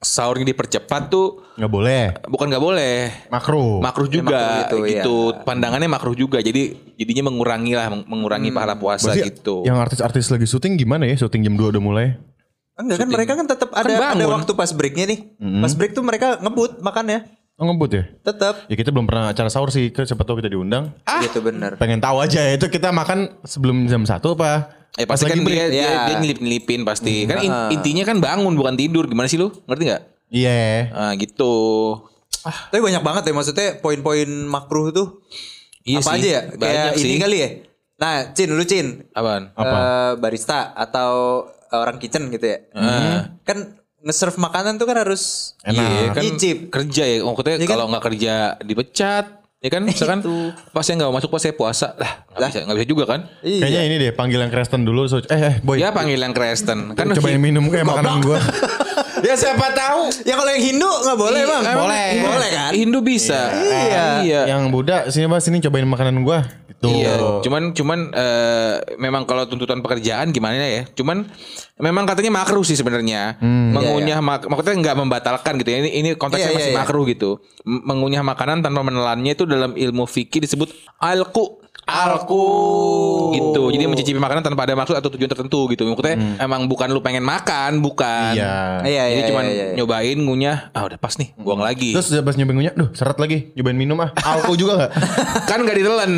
sahurnya 0.00 0.48
dipercepat 0.48 1.12
tuh 1.12 1.44
Nggak 1.60 1.70
boleh. 1.70 2.02
bukan 2.24 2.48
nggak 2.48 2.64
boleh. 2.64 2.96
Makro. 3.28 3.84
Makruh 3.84 4.08
juga 4.08 4.32
makruh 4.32 4.56
gitu, 4.56 4.76
gitu. 4.88 5.16
iya. 5.36 5.44
Pandangannya 5.44 5.88
makruh 5.92 6.16
juga. 6.16 6.40
Jadi 6.40 6.72
jadinya 6.96 7.28
mengurangi 7.28 7.76
lah, 7.76 7.92
meng- 7.92 8.08
mengurangi 8.08 8.48
pahala 8.48 8.80
puasa 8.80 9.12
Berarti 9.12 9.28
gitu. 9.28 9.60
Yang 9.68 9.76
artis-artis 9.76 10.32
lagi 10.32 10.48
syuting 10.48 10.80
gimana 10.80 11.04
ya? 11.04 11.20
Syuting 11.20 11.44
jam 11.44 11.54
2 11.54 11.76
udah 11.76 11.82
mulai. 11.84 12.06
Enggak 12.80 13.04
kan 13.04 13.08
mereka 13.12 13.32
kan 13.36 13.44
tetap 13.44 13.68
ada 13.76 13.92
ada 13.92 14.16
bangun. 14.16 14.40
waktu 14.40 14.52
pas 14.56 14.72
breaknya 14.72 15.04
nih. 15.04 15.18
Pas 15.36 15.72
break 15.76 15.92
tuh 15.92 16.00
mereka 16.00 16.40
ngebut 16.40 16.80
makannya. 16.80 17.28
Oh 17.60 17.68
ngebut 17.68 17.92
ya? 17.92 18.04
Tetap. 18.24 18.64
Ya 18.66 18.74
kita 18.74 18.88
belum 18.88 19.04
pernah 19.04 19.28
acara 19.28 19.46
sahur 19.46 19.68
sih. 19.68 19.92
Ke- 19.92 20.02
Siapa 20.02 20.24
tahu 20.24 20.40
kita 20.40 20.48
diundang. 20.48 20.96
Gitu 21.20 21.38
bener. 21.38 21.76
Pengen 21.76 22.00
tahu 22.00 22.16
aja 22.18 22.40
itu 22.48 22.64
kita 22.66 22.88
makan 22.88 23.36
sebelum 23.44 23.84
jam 23.84 24.00
1 24.00 24.16
apa? 24.32 24.72
Eh 24.96 25.04
pasti 25.04 25.28
Pas 25.28 25.28
kan 25.28 25.28
lagi 25.30 25.44
break. 25.44 25.54
dia, 25.54 25.66
dia, 25.68 25.80
Iya. 25.84 25.98
dia 26.02 26.16
nyelip-nyelipin 26.18 26.80
pasti. 26.82 27.28
Kan 27.28 27.38
in- 27.38 27.68
intinya 27.70 28.02
kan 28.02 28.16
bangun 28.18 28.56
bukan 28.56 28.74
tidur. 28.74 29.04
Gimana 29.04 29.28
sih 29.28 29.36
lu? 29.36 29.52
Ngerti 29.68 29.84
nggak? 29.86 30.02
Iya. 30.32 30.60
Ah 30.90 31.12
gitu. 31.14 31.52
Tapi 32.40 32.80
banyak 32.80 33.04
banget 33.04 33.22
ya 33.22 33.32
maksudnya 33.32 33.68
poin-poin 33.76 34.24
makruh 34.48 34.88
tuh. 34.88 35.20
Iya 35.84 36.00
apa 36.00 36.10
sih, 36.10 36.18
aja 36.18 36.28
ya? 36.30 36.42
Kayak 36.48 36.56
banyak 36.56 36.92
ini 36.94 37.04
sih. 37.06 37.20
kali 37.20 37.36
ya. 37.36 37.48
Nah, 38.00 38.14
Cin, 38.32 38.48
lu 38.48 38.64
Cin. 38.64 38.86
Apaan? 39.12 39.52
Eh, 39.52 40.12
barista 40.16 40.72
atau 40.72 41.44
orang 41.70 42.00
kitchen 42.00 42.32
gitu 42.32 42.46
ya. 42.46 42.58
Kan 43.44 43.76
nge-serve 44.00 44.36
makanan 44.36 44.76
tuh 44.76 44.84
kan 44.84 44.96
harus 44.96 45.52
Iya 45.62 46.10
kan 46.10 46.22
Icip. 46.22 46.72
kerja 46.72 47.04
ya. 47.04 47.16
Maksudnya 47.20 47.56
Iya 47.56 47.64
kan? 47.64 47.70
kalau 47.70 47.84
nggak 47.88 48.04
kerja 48.04 48.32
dipecat. 48.60 49.26
Ya 49.60 49.68
kan 49.68 49.84
misalkan 49.88 50.24
pas 50.72 50.88
yang 50.88 50.96
nggak 50.98 51.12
masuk 51.12 51.28
pas 51.28 51.36
saya 51.38 51.52
puasa 51.52 51.92
lah 51.94 52.24
nggak 52.32 52.48
bisa 52.48 52.58
nggak 52.64 52.76
bisa 52.76 52.88
juga 52.88 53.04
kan? 53.06 53.20
Iya. 53.40 53.60
Kayaknya 53.60 53.80
ini 53.84 53.94
deh 53.98 54.12
panggilan 54.12 54.48
Kristen 54.48 54.82
dulu. 54.82 55.04
So, 55.04 55.20
eh, 55.20 55.28
eh 55.28 55.54
boy. 55.60 55.76
Ya 55.76 55.92
panggil 55.92 56.16
yang 56.16 56.32
Kristen 56.32 56.96
kan 56.96 57.12
cobain 57.12 57.36
minum 57.36 57.68
kayak 57.68 57.84
makanan 57.84 58.24
gua. 58.24 58.40
Ya 59.20 59.36
siapa 59.36 59.76
tahu. 59.76 60.08
Ya 60.24 60.32
kalau 60.32 60.48
yang 60.48 60.64
Hindu 60.64 60.88
nggak 60.88 61.18
boleh 61.18 61.42
bang. 61.44 61.62
Emang 61.68 61.84
Boleh. 61.84 62.06
iya. 62.08 62.22
Boleh 62.24 62.48
kan? 62.50 62.70
Hindu 62.72 62.98
bisa. 63.04 63.52
Iya. 63.52 64.04
Iya. 64.24 64.40
Yang 64.48 64.62
Buddha 64.72 64.96
sini 65.12 65.28
mas 65.28 65.44
sini 65.44 65.60
cobain 65.60 65.84
makanan 65.84 66.24
gua. 66.24 66.40
Gitu. 66.80 66.96
Iya, 66.96 67.44
cuman 67.44 67.76
cuman 67.76 68.08
eh, 68.08 68.74
memang 68.96 69.28
kalau 69.28 69.44
tuntutan 69.44 69.84
pekerjaan 69.84 70.32
gimana 70.32 70.64
ya? 70.64 70.88
Cuman 70.88 71.28
memang 71.76 72.08
katanya 72.08 72.40
makruh 72.40 72.64
sih 72.64 72.72
sebenarnya. 72.72 73.36
Mengunyah 73.44 74.24
mak 74.24 74.48
maksudnya 74.48 74.80
nggak 74.80 74.96
membatalkan 74.96 75.60
gitu 75.60 75.68
ya. 75.68 75.84
Ini 75.84 75.90
ini 75.92 76.08
konteksnya 76.16 76.48
Iya, 76.48 76.56
masih 76.56 76.72
iya, 76.72 76.76
iya. 76.76 76.80
makruh 76.80 77.04
gitu. 77.04 77.30
M- 77.68 77.84
mengunyah 77.84 78.24
makanan 78.24 78.64
tanpa 78.64 78.80
menelannya 78.80 79.36
itu 79.36 79.44
dalam 79.44 79.76
ilmu 79.76 80.08
fikih 80.08 80.40
disebut 80.40 80.72
alku. 80.96 81.59
Alku 81.90 82.46
gitu. 83.32 83.62
Jadi 83.70 83.84
mencicipi 83.84 84.16
makanan 84.16 84.42
tanpa 84.42 84.62
ada 84.62 84.74
maksud 84.74 84.94
atau 84.94 85.10
tujuan 85.10 85.26
tertentu 85.26 85.66
gitu. 85.68 85.82
Maksudnya 85.84 86.16
emang 86.38 86.66
bukan 86.66 86.88
lu 86.88 87.00
pengen 87.00 87.20
makan, 87.20 87.82
bukan. 87.82 88.34
Iya. 88.34 88.82
Iya, 88.82 89.04
Jadi 89.08 89.20
iya, 89.20 89.28
cuman 89.28 89.44
iya, 89.44 89.54
iya. 89.54 89.74
nyobain 89.74 90.18
ngunyah, 90.18 90.56
ah 90.70 90.82
udah 90.84 90.96
pas 90.96 91.14
nih, 91.14 91.34
buang 91.34 91.60
lagi. 91.60 91.90
Terus 91.92 92.10
pas 92.20 92.34
nyobain 92.34 92.56
ngunyah, 92.56 92.74
duh 92.74 92.90
seret 92.92 93.18
lagi. 93.18 93.50
Nyobain 93.52 93.74
minum 93.74 93.98
ah. 93.98 94.10
Alko 94.16 94.54
juga 94.54 94.72
gak? 94.78 94.90
kan 95.50 95.58
nggak 95.60 95.76
ditelan, 95.76 96.12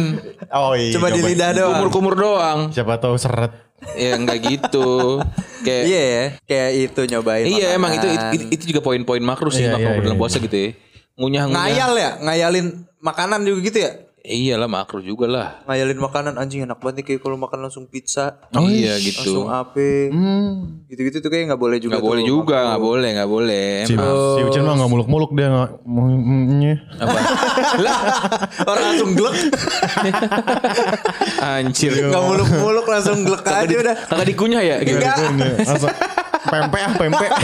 Oh 0.51 0.77
iya. 0.77 0.93
Coba 0.93 1.09
di 1.09 1.19
cobain. 1.19 1.33
lidah 1.33 1.51
doang. 1.55 1.73
kumur-kumur 1.81 2.15
doang. 2.15 2.59
Siapa 2.71 2.97
tahu 2.99 3.17
seret. 3.17 3.53
ya 3.93 4.15
nggak 4.15 4.39
gitu. 4.47 5.19
Kayak 5.61 5.83
Iya 5.85 6.03
ya. 6.03 6.25
Kayak 6.45 6.71
itu 6.87 7.01
nyobain. 7.09 7.45
Iya 7.45 7.67
emang 7.75 7.91
itu, 7.93 8.07
makanan. 8.07 8.31
itu 8.31 8.45
itu 8.53 8.65
juga 8.69 8.81
poin-poin 8.81 9.19
makruh 9.19 9.51
sih 9.51 9.65
Iya, 9.65 9.75
makruh 9.75 9.91
iya, 9.93 10.03
dalam 10.03 10.15
iya, 10.15 10.23
puasa 10.23 10.37
gitu 10.39 10.55
ya. 10.55 10.71
Ngunyah 11.13 11.45
ngunyah. 11.45 11.59
ngayal 11.59 11.93
ya, 11.95 12.11
ngayalin 12.21 12.67
makanan 12.99 13.43
juga 13.43 13.59
gitu 13.65 13.79
ya. 13.81 13.91
Iyalah 14.23 14.71
makruh 14.71 15.03
juga 15.03 15.27
lah. 15.27 15.49
Ngayalin 15.67 15.99
makanan 15.99 16.35
anjing 16.39 16.63
enak 16.63 16.79
banget 16.79 17.03
nih 17.03 17.07
kayak 17.11 17.21
kalau 17.21 17.35
makan 17.35 17.67
langsung 17.67 17.91
pizza. 17.91 18.39
iya 18.63 18.95
Langsung 18.95 19.03
gitu. 19.03 19.51
ape. 19.51 20.15
Gitu-gitu 20.87 21.19
tuh 21.19 21.27
kayak 21.27 21.51
nggak 21.51 21.59
boleh 21.59 21.83
juga 21.83 21.99
Gak 21.99 22.03
tuh. 22.03 22.11
boleh 22.15 22.23
juga, 22.23 22.59
gak 22.71 22.79
boleh, 22.79 23.11
gak 23.19 23.27
boleh. 23.27 23.69
Si, 23.83 23.95
si 23.99 24.41
Ucin 24.47 24.63
mah 24.63 24.79
gak 24.79 24.87
muluk-muluk 24.87 25.35
dia 25.35 25.51
gak 25.51 25.75
mau 25.83 26.07
Apa? 27.03 27.19
lah, 27.85 27.99
Orang 28.63 28.85
langsung 28.95 29.11
glek. 29.19 29.35
anjir. 31.43 31.91
Gak 32.07 32.23
muluk-muluk 32.23 32.87
langsung 32.87 33.27
glek 33.27 33.43
aja 33.43 33.75
udah. 33.75 33.95
Kagak 34.07 34.27
dikunyah 34.31 34.63
ya? 34.63 34.77
Gitu. 34.87 35.03
Langsung 35.67 35.91
pempek 36.43 36.81
ah 36.81 36.93
pempek 36.95 37.31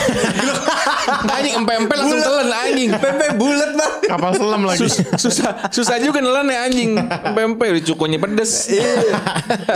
Anjing 1.08 1.54
empe-empe 1.56 1.94
langsung 1.94 2.20
telan 2.20 2.48
anjing. 2.50 2.90
Pempek 2.92 3.30
bulat 3.34 3.72
banget. 3.72 3.96
kapal 4.08 4.32
selam 4.32 4.62
lagi 4.62 4.80
Sus- 4.80 5.00
susah 5.16 5.68
susah 5.68 5.96
juga 5.98 6.20
nelan 6.20 6.44
ya 6.46 6.64
anjing. 6.64 6.96
Udah 6.96 7.84
cukunya 7.84 8.18
pedes. 8.18 8.68
Iya. 8.68 8.92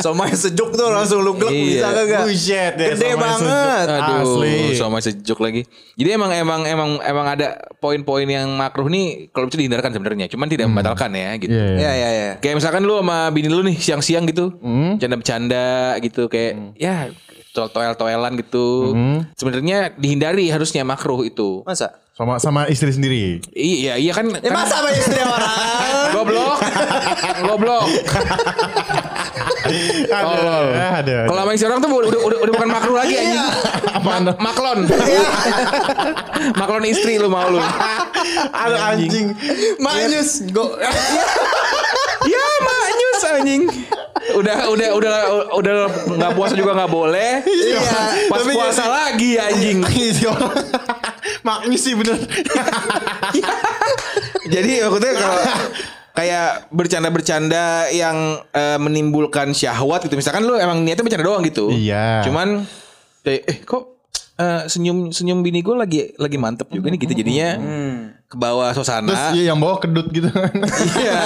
Somai 0.00 0.32
sejuk 0.32 0.72
tuh 0.72 0.88
langsung 0.88 1.20
lu 1.20 1.32
glek 1.34 1.52
Iya. 1.52 1.64
bisa 1.64 1.88
kagak? 1.90 2.20
Buset 2.24 2.72
deh, 2.74 2.86
Gede 2.92 3.08
somai 3.08 3.16
banget. 3.18 3.86
Aduh, 3.94 4.16
Asli. 4.18 4.56
sama 4.74 4.98
sejuk 4.98 5.38
lagi. 5.38 5.62
Jadi 5.94 6.08
emang 6.10 6.30
emang 6.32 6.60
emang 6.64 6.90
emang 7.00 7.26
ada 7.28 7.48
poin-poin 7.78 8.24
yang 8.24 8.48
makruh 8.50 8.88
nih 8.88 9.28
kalau 9.30 9.46
bisa 9.46 9.56
dihindarkan 9.56 9.90
sebenarnya. 9.90 10.26
Cuman 10.28 10.48
tidak 10.48 10.66
membatalkan 10.66 11.12
ya 11.12 11.30
gitu. 11.36 11.52
Iya, 11.52 11.64
iya. 11.66 11.78
Iya 11.78 11.92
iya 11.92 12.08
iya. 12.10 12.30
Kayak 12.38 12.56
misalkan 12.58 12.82
lu 12.82 12.96
sama 12.96 13.28
bini 13.30 13.48
lu 13.48 13.60
nih 13.62 13.76
siang-siang 13.76 14.24
gitu, 14.26 14.52
bercanda-bercanda 14.56 15.66
gitu 15.98 16.26
kayak 16.26 16.76
ya 16.76 17.08
toel-toelan 17.52 18.32
gitu. 18.40 18.96
Sebenarnya 19.36 19.92
dihindari 19.94 20.48
harusnya 20.48 20.82
makruh 20.82 21.22
itu. 21.22 21.62
Masa? 21.62 22.02
sama 22.12 22.36
sama 22.36 22.68
istri 22.68 22.92
sendiri 22.92 23.40
Iya, 23.56 23.96
iya 23.96 24.12
kan. 24.12 24.28
Ya 24.28 24.44
kan- 24.44 24.52
masa 24.52 24.84
sama 24.84 24.92
istri 24.92 25.16
orang? 25.16 25.56
Goblok. 26.14 26.58
Goblok. 27.40 27.84
Tolol. 30.12 30.66
ada 30.76 31.00
ada 31.00 31.16
Kalau 31.24 31.40
sama 31.40 31.52
istri 31.56 31.66
orang 31.72 31.80
tuh 31.80 31.88
udah, 31.88 32.10
udah, 32.12 32.38
udah 32.44 32.52
bukan 32.52 32.68
makruh 32.68 32.96
lagi 33.00 33.14
anjing. 33.16 33.42
Ma- 34.04 34.36
maklon. 34.36 34.78
maklon 36.60 36.84
istri 36.84 37.16
lu 37.16 37.32
mau 37.32 37.48
lu. 37.48 37.64
ada 38.52 38.92
anjing 38.92 39.32
Manyus. 39.80 40.44
Go. 40.52 40.76
ya 42.32 42.44
maknyus 42.60 43.20
anjing. 43.24 43.62
Udah 44.38 44.56
udah 44.72 44.88
udah 44.96 45.14
udah 45.56 45.74
nggak 46.16 46.32
puasa 46.36 46.54
juga 46.56 46.72
nggak 46.76 46.92
boleh. 46.92 47.44
Iya. 47.44 47.80
Pas 48.28 48.40
Tapi 48.42 48.52
puasa 48.52 48.84
lagi 48.88 49.36
anjing. 49.38 49.84
orang 50.28 50.66
maknya 51.42 51.78
sih 51.78 51.94
bener 51.98 52.18
Jadi 54.46 54.72
maksudnya 54.82 55.12
kalau 55.18 55.40
kayak 56.12 56.48
bercanda-bercanda 56.70 57.88
yang 57.90 58.42
eh, 58.52 58.78
menimbulkan 58.78 59.56
syahwat 59.56 60.06
gitu. 60.06 60.14
Misalkan 60.18 60.44
lu 60.44 60.54
emang 60.60 60.84
niatnya 60.84 61.04
bercanda 61.04 61.24
doang 61.26 61.42
gitu. 61.46 61.72
Iya. 61.72 62.22
Cuman 62.26 62.68
kayak 63.24 63.42
eh 63.48 63.58
kok 63.64 63.96
eh, 64.36 64.62
senyum 64.68 65.10
senyum 65.14 65.40
bini 65.40 65.64
gue 65.64 65.76
lagi 65.76 66.00
lagi 66.18 66.36
mantep 66.36 66.68
juga 66.68 66.90
nih 66.90 67.00
gitu 67.00 67.14
jadinya 67.14 67.48
ke 68.26 68.36
bawah 68.40 68.72
terus 68.72 68.88
suasana. 68.88 69.36
iya 69.36 69.52
yang 69.52 69.60
bawa 69.60 69.76
kedut 69.76 70.08
gitu 70.08 70.28
kan 70.32 70.52
iya. 70.96 71.20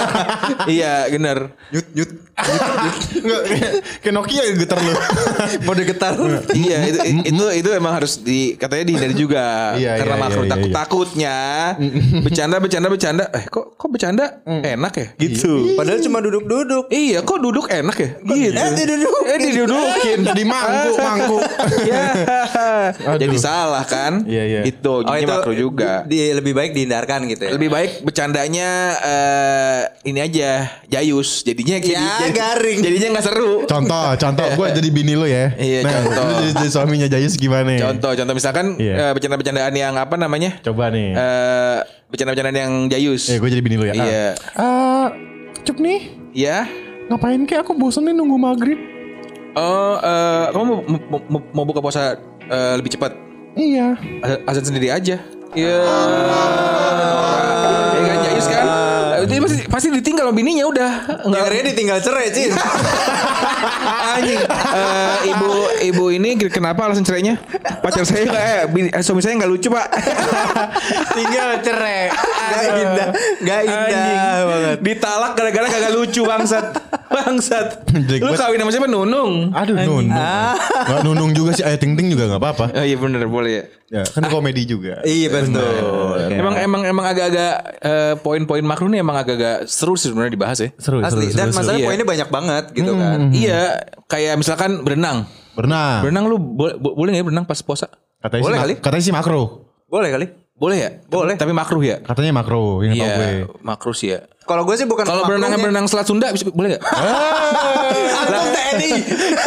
iya, 0.67 0.93
bener. 1.07 1.55
Nyut 1.71 1.87
nyut. 1.95 2.11
Nggak, 2.37 3.41
kayak- 3.43 3.75
kayak 3.99 4.13
Nokia 4.13 4.41
getar 4.53 4.77
lu 4.77 4.93
Mode 5.67 5.83
getar. 5.83 6.13
iya, 6.55 6.77
itu 6.85 6.99
itu 7.25 7.45
itu 7.57 7.69
emang 7.71 7.93
harus 7.93 8.21
di 8.21 8.53
katanya 8.53 8.83
dihindari 8.85 9.15
juga 9.15 9.73
Iya, 9.73 9.97
karena 9.97 10.15
iya, 10.15 10.21
iya, 10.21 10.45
takut 10.47 10.69
iya. 10.69 10.75
takutnya 10.75 11.35
bercanda 12.21 12.55
bercanda 12.57 12.87
bercanda 12.87 13.23
eh 13.33 13.45
kok 13.47 13.73
kok 13.73 13.89
bercanda 13.89 14.25
enak 14.45 14.93
ya 14.93 15.07
gitu. 15.17 15.73
Padahal 15.73 15.99
cuma 15.99 16.17
duduk-duduk. 16.19 16.89
Iya, 16.89 17.19
kok 17.21 17.39
duduk 17.39 17.65
enak 17.67 17.97
ya? 17.97 18.09
Gitu. 18.17 18.53
Eh, 18.53 18.71
didudukin. 18.75 19.27
Eh, 19.27 19.37
didudukin. 19.41 20.17
Jadi 20.23 20.43
mangku, 20.43 20.91
mangku. 20.95 21.37
ya. 21.89 22.03
Aduh. 23.07 23.19
Jadi 23.19 23.37
salah 23.37 23.83
kan? 23.83 24.23
Iya, 24.23 24.43
iya. 24.45 24.61
Gitu. 24.63 24.93
Jadi 25.03 25.25
makruh 25.25 25.55
juga. 25.55 26.05
Di, 26.05 26.31
lebih 26.31 26.53
baik 26.53 26.71
dihindarkan 26.71 27.25
gitu 27.27 27.41
ya. 27.47 27.51
Lebih 27.53 27.69
baik 27.69 27.91
bercandanya 28.01 28.69
eh 28.99 29.81
ini 30.05 30.19
aja, 30.19 30.81
jayus. 30.87 31.41
Jadinya 31.43 31.77
jadi, 31.77 32.05
Ya, 32.27 32.29
jadi- 32.29 32.37
garing. 32.37 32.77
Jadinya 32.79 33.07
nggak 33.13 33.25
seru. 33.25 33.53
contoh 33.65 34.07
contoh 34.15 34.45
gue 34.53 34.67
jadi 34.77 34.89
bini 34.89 35.13
lu 35.13 35.23
ya 35.23 35.51
Iya, 35.53 35.79
contoh. 35.81 36.23
lu 36.23 36.33
jadi, 36.37 36.51
jadi 36.53 36.69
suaminya 36.69 37.07
Jayus 37.07 37.33
gimana 37.33 37.69
ya 37.71 37.87
Contoh, 37.87 38.11
contoh 38.13 38.33
misalkan 38.33 38.75
Iya. 38.75 38.93
eh, 38.97 39.11
bercanda-bercandaan 39.11 39.73
yang 39.73 39.93
apa 39.93 40.15
namanya? 40.15 40.59
coba 40.61 40.89
nih 40.89 41.11
Eh 41.11 41.77
bercanda-bercandaan 42.07 42.57
yang 42.57 42.73
jayus. 42.87 43.27
eh 43.27 43.37
gue 43.37 43.47
jadi 43.47 43.59
bini 43.59 43.75
lu 43.75 43.85
ya 43.85 43.93
Iya. 43.93 44.27
Ah, 44.53 45.11
cup 45.61 45.77
nih 45.77 45.99
Iya. 46.31 46.67
ngapain 47.07 47.39
kayak 47.43 47.63
aku 47.63 47.73
bosen 47.73 48.03
nih 48.03 48.13
nunggu 48.13 48.35
maghrib 48.35 48.79
Oh, 49.53 49.95
eh, 49.97 50.45
kamu 50.49 50.63
mau, 50.63 50.77
mau, 51.25 51.41
mau, 51.51 51.63
buka 51.63 51.79
puasa 51.79 52.13
eh, 52.43 52.73
lebih 52.75 52.91
cepat? 52.91 53.09
iya 53.55 53.97
Az- 54.21 54.41
azan 54.47 54.65
sendiri 54.67 54.87
aja. 54.87 55.17
Iya. 55.53 55.79
Ya 57.93 58.03
kan 58.03 58.17
Jayus 58.21 58.47
kan? 58.47 58.65
Dia 59.27 59.39
pasti, 59.41 59.59
pasti 59.67 59.87
ditinggal 59.91 60.25
sama 60.25 60.35
bininya 60.35 60.65
udah. 60.65 60.91
Enggak 61.25 61.41
Akhirnya 61.43 61.63
ditinggal 61.71 61.97
cerai 61.99 62.27
sih. 62.31 62.47
anjing. 64.17 64.39
Eh, 64.39 65.15
ibu 65.27 65.49
ibu 65.83 66.03
ini 66.09 66.29
kenapa 66.47 66.87
alasan 66.87 67.03
cerainya? 67.03 67.35
Pacar 67.81 68.05
saya 68.05 68.23
enggak 68.23 68.43
eh, 68.45 68.63
bini- 68.67 68.93
eh, 68.93 69.01
suami 69.01 69.19
saya 69.19 69.35
enggak 69.35 69.49
lucu, 69.49 69.67
Pak. 69.67 69.87
Tinggal 71.17 71.49
cerai. 71.59 72.07
Gak 72.47 72.63
indah. 72.73 73.07
Gak 73.41 73.61
indah 73.65 74.37
banget. 74.45 74.77
Ditalak 74.79 75.31
gara-gara 75.33 75.67
kagak 75.67 75.93
lucu 75.93 76.21
bangsat. 76.23 76.65
Bangsat. 77.07 77.67
Lu 78.19 78.31
kawin 78.31 78.59
sama 78.59 78.69
siapa? 78.69 78.85
Nunung. 78.85 79.49
aduh 79.49 79.73
nunung 79.73 80.11
nggak 80.77 80.99
nunung 81.01 81.31
juga 81.31 81.51
sih 81.51 81.63
ayah 81.63 81.75
ting 81.75 81.95
ting 81.95 82.07
juga 82.07 82.27
nggak 82.27 82.37
apa-apa 82.37 82.65
Oh 82.73 82.83
iya 82.83 82.93
bener 82.95 83.25
boleh 83.25 83.51
ya. 83.51 83.63
ya 83.89 84.03
kan 84.05 84.27
komedi 84.27 84.63
juga 84.63 84.99
Iya 85.01 85.31
betul. 85.39 86.17
Emang 86.29 86.55
emang 86.55 86.81
emang 86.83 87.05
agak-agak 87.05 87.53
eh, 87.79 88.13
poin-poin 88.17 88.61
makruh 88.61 88.87
nih 88.87 88.99
emang 88.99 89.15
agak-agak 89.15 89.65
seru 89.65 89.93
sih 89.93 90.07
sebenarnya 90.07 90.33
dibahas 90.33 90.57
ya. 90.57 90.69
seru 90.75 90.99
Asli. 90.99 91.07
seru, 91.07 91.19
Dan 91.19 91.27
seru, 91.27 91.37
seru. 91.43 91.51
masalahnya 91.53 91.79
Iya. 91.79 91.87
poinnya 91.87 92.07
banyak 92.07 92.29
banget 92.29 92.63
gitu 92.71 92.91
kan. 92.93 93.19
Iya, 93.31 93.61
kayak 94.05 94.33
misalkan 94.35 94.71
berenang. 94.81 95.17
berenang 95.53 96.01
Berenang 96.01 96.25
lu 96.25 96.37
boleh 96.37 96.73
boleh 96.77 97.09
nggak 97.11 97.21
ya 97.21 97.25
berenang 97.25 97.45
pas 97.45 97.59
puasa? 97.59 97.89
katanya 98.17 98.43
Boleh 98.43 98.55
sih, 98.55 98.63
kali. 98.63 98.73
katanya 98.79 99.03
sih 99.03 99.11
makro 99.11 99.41
Boleh 99.85 100.09
kali. 100.09 100.25
Boleh 100.53 100.77
ya? 100.79 100.89
Boleh. 101.05 101.33
Tapi 101.33 101.49
makruh 101.51 101.79
ya? 101.79 101.97
katanya 101.99 102.33
makro 102.33 102.81
yang 102.81 102.93
tau 102.93 103.05
gue 103.07 103.25
Iya, 103.29 103.45
makruh 103.61 103.93
sih 103.93 104.09
ya. 104.09 104.25
Kalau 104.43 104.63
gue 104.63 104.73
sih 104.73 104.85
bukan 104.85 105.03
Kalau 105.03 105.23
berenang 105.23 105.53
berenang 105.55 105.85
Selat 105.85 106.05
Sunda 106.05 106.29
bisa 106.29 106.45
boleh 106.47 106.73
nggak? 106.73 106.81
Antum 108.21 108.45
TNI. 108.47 108.89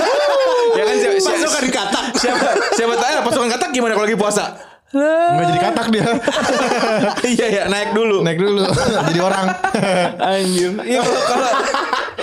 ya 0.78 0.82
kan 0.82 0.94
siapa, 0.96 1.16
siapa, 1.16 1.36
Pasukan 1.36 1.64
katak. 1.68 2.04
siapa, 2.14 2.46
siapa 2.72 2.94
tahu 2.96 3.18
pasukan 3.24 3.48
katak 3.50 3.70
gimana 3.70 3.92
kalau 3.92 4.06
lagi 4.06 4.16
puasa? 4.16 4.44
Nggak 4.90 5.46
jadi 5.46 5.60
katak 5.62 5.86
dia 5.88 6.02
iya 7.32 7.46
ya 7.48 7.62
naik 7.66 7.90
dulu. 7.92 8.20
naik 8.20 8.36
dulu 8.36 8.66
jadi 9.06 9.20
orang 9.20 9.46
Anjir. 10.28 10.70
Iya 10.80 11.00
kalau- 11.00 11.24
kalau 11.24 11.50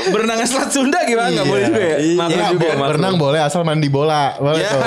berenang 0.10 0.40
Selat 0.44 0.70
Sunda 0.70 1.00
gimana? 1.02 1.32
Nggak 1.32 1.48
boleh 1.48 1.64
juga 1.66 1.80
ya? 1.82 1.98
Makruh 2.14 2.36
Ya, 2.38 2.48
juga. 2.50 2.60
bo- 2.60 2.68
makruh. 2.68 2.88
berenang 2.92 3.16
boleh 3.18 3.40
asal 3.40 3.62
mandi 3.64 3.88
bola 3.88 4.36
boleh 4.38 4.60
Ya. 4.60 4.70
tuh 4.70 4.84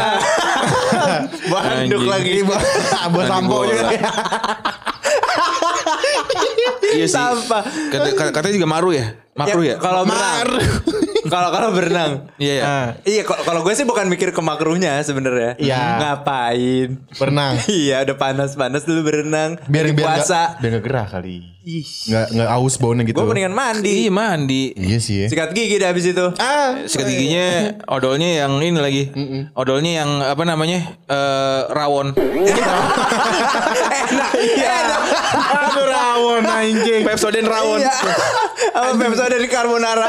Banduk 1.49 2.05
lagi. 2.05 2.45
buat 2.45 2.61
Mandi 3.09 3.27
sampo 3.27 3.57
juga 3.65 3.89
Iya 6.91 7.07
sih. 7.07 7.13
Sampah. 7.13 7.63
Kata, 7.65 8.09
kata- 8.13 8.33
katanya 8.35 8.55
juga 8.57 8.69
maru 8.69 8.91
ya? 8.91 9.15
Makruh 9.33 9.65
ya? 9.65 9.77
Kalau 9.79 10.03
berenang. 10.05 10.47
Kalau 11.27 11.49
kalau 11.51 11.69
berenang. 11.75 12.31
Iya 12.41 12.55
ya. 12.55 12.65
Ah, 12.65 12.87
Iya, 13.03 13.23
kalau 13.27 13.61
gue 13.61 13.75
sih 13.75 13.85
bukan 13.85 14.09
mikir 14.09 14.31
ke 14.31 14.41
makruhnya 14.41 14.97
sebenarnya. 15.03 15.59
Iya. 15.61 16.01
Ngapain? 16.01 16.89
berenang 17.17 17.61
iya, 17.69 18.01
udah 18.03 18.17
panas-panas 18.17 18.87
dulu 18.87 19.11
berenang. 19.11 19.61
biar 19.67 19.93
biar 19.93 20.17
puasa. 20.23 20.57
biar 20.59 20.79
nggak 20.79 20.85
gerah 20.87 21.07
kali 21.07 21.45
Ih. 21.61 21.85
nggak 21.85 22.27
nggak 22.33 22.49
aus 22.51 22.75
baunya 22.77 23.05
gitu 23.05 23.21
Gue 23.21 23.29
mendingan 23.29 23.53
mandi. 23.53 24.09
Iya 24.09 24.11
mandi. 24.11 24.63
iya 24.73 24.97
sih 24.97 25.21
ya 25.21 25.27
Sikat 25.29 25.53
gigi 25.53 25.77
dah 25.77 25.93
abis 25.93 26.09
itu. 26.09 26.27
ah 26.37 26.81
Sikat 26.89 27.05
giginya 27.05 27.47
odolnya 27.95 28.45
yang 28.45 28.57
ini 28.59 28.81
lagi. 28.81 29.05
Odolnya 29.53 30.01
yang 30.01 30.11
apa 30.21 30.41
namanya? 30.43 30.81
Eh 31.05 31.61
rawon. 31.69 32.17
enak, 34.01 34.31
iya. 34.35 34.73
enak. 34.89 35.01
aduh 35.61 35.87
rawon 35.87 36.43
anjing 36.43 37.01
Pepsodent 37.05 37.45
rawon. 37.45 37.81
Iya. 37.81 37.93
Apa 38.71 38.97
Pepsi 38.97 39.21
dari 39.21 39.49
carbonara. 39.49 40.09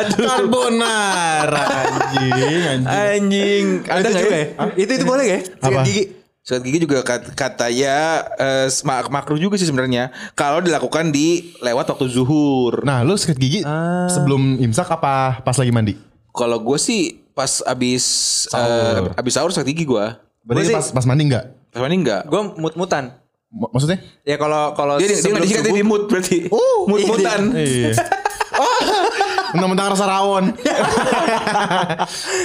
Aduh. 0.00 0.26
carbonara 0.26 1.64
anjing 1.64 2.60
anjing 2.62 2.84
Anjing. 2.86 3.64
Ada 3.88 4.08
juga 4.10 4.34
ya? 4.34 4.46
ya? 4.52 4.64
Itu 4.76 4.90
itu 4.94 5.04
boleh 5.04 5.22
gak 5.22 5.32
ya? 5.32 5.40
Sikat 5.48 5.72
Apa? 5.72 5.82
gigi. 5.84 6.04
Sikat 6.42 6.58
gigi 6.60 6.78
juga 6.80 7.00
kat- 7.00 7.30
katanya 7.32 7.94
eh, 8.34 8.66
mak- 8.82 9.06
makruh 9.08 9.36
juga 9.36 9.54
sih 9.54 9.64
sebenarnya 9.64 10.10
kalau 10.32 10.58
dilakukan 10.58 11.08
di 11.08 11.54
lewat 11.58 11.86
waktu 11.88 12.06
zuhur. 12.08 12.82
nah 12.82 13.00
lu 13.00 13.14
sikat 13.14 13.36
gigi 13.36 13.60
sebelum 14.08 14.58
imsak 14.58 14.90
apa 14.90 15.38
pas 15.38 15.54
lagi 15.54 15.70
mandi 15.70 15.94
Kalau 16.28 16.58
gue 16.58 16.74
sih 16.76 17.00
pas 17.30 17.62
abis 17.62 18.04
eh, 18.50 19.14
abis 19.14 19.32
sahur 19.32 19.48
sikat 19.48 19.66
gigi 19.66 19.84
gue. 19.84 20.06
berarti 20.40 20.58
Gua 20.58 20.62
sih- 20.64 20.74
pas 20.74 20.86
pas 20.92 21.04
mandi 21.04 21.24
nggak 21.26 21.44
Pas 21.70 21.80
mandi 21.80 21.96
enggak? 21.96 22.22
Gue 22.26 22.42
mut-mutan. 22.54 23.16
M- 23.48 23.70
Maksudnya? 23.70 24.02
Ya 24.22 24.36
kalau 24.36 24.74
kalau 24.74 24.96
Dia 24.96 25.08
dia 25.08 25.14
nggak 25.14 25.24
sebelum 25.24 25.40
disikat 25.42 25.72
di 25.72 25.80
mood 25.82 26.04
berarti. 26.04 26.38
Mut-mutan. 26.84 27.40
Iya. 27.54 27.96
Mentang-mentang 29.54 29.88
rasa 29.88 30.04
rawon. 30.04 30.44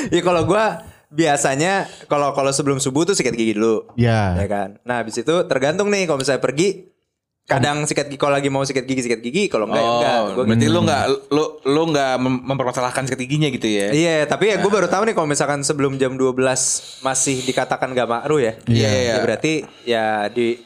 Ya 0.07 0.21
kalau 0.21 0.43
gua 0.45 0.86
biasanya 1.09 1.73
kalau 2.05 2.31
kalau 2.31 2.51
sebelum 2.51 2.77
subuh 2.77 3.03
tuh 3.03 3.15
sikat 3.15 3.31
gigi 3.31 3.55
dulu. 3.55 3.87
Ya. 3.95 4.35
Ya 4.35 4.45
kan. 4.45 4.69
Nah, 4.83 5.01
habis 5.01 5.15
itu 5.15 5.35
tergantung 5.45 5.87
nih 5.87 6.03
kalau 6.03 6.19
misalnya 6.19 6.39
pergi 6.39 6.91
kadang 7.47 7.87
sikat 7.87 8.11
gigi 8.11 8.19
kalau 8.19 8.35
lagi 8.35 8.51
mau 8.51 8.59
sikat 8.59 8.83
gigi 8.83 9.07
sikat 9.07 9.23
gigi 9.23 9.47
kalau 9.47 9.71
enggak 9.71 9.79
ya 9.79 9.87
enggak. 9.89 10.15
Oh, 10.19 10.25
Gua 10.35 10.43
berarti 10.43 10.65
gitu. 10.67 10.75
lu 10.75 10.79
nggak 10.83 11.03
lu 11.31 11.43
lu 11.63 11.81
nggak 11.95 12.13
mem- 12.19 12.43
mempermasalahkan 12.43 13.03
sikat 13.07 13.19
giginya 13.23 13.47
gitu 13.47 13.67
ya? 13.71 13.87
Iya, 13.89 14.15
tapi 14.27 14.51
ya 14.51 14.59
gue 14.59 14.67
baru 14.67 14.85
tahu 14.85 15.07
nih 15.07 15.15
kalau 15.15 15.31
misalkan 15.31 15.63
sebelum 15.63 15.95
jam 15.95 16.19
12 16.19 16.35
masih 16.99 17.39
dikatakan 17.47 17.95
gak 17.95 18.03
makruh 18.05 18.43
ya. 18.43 18.53
Iya, 18.67 18.89
iya. 18.91 19.13
Ya 19.15 19.15
berarti 19.23 19.53
ya 19.87 20.05
di 20.27 20.59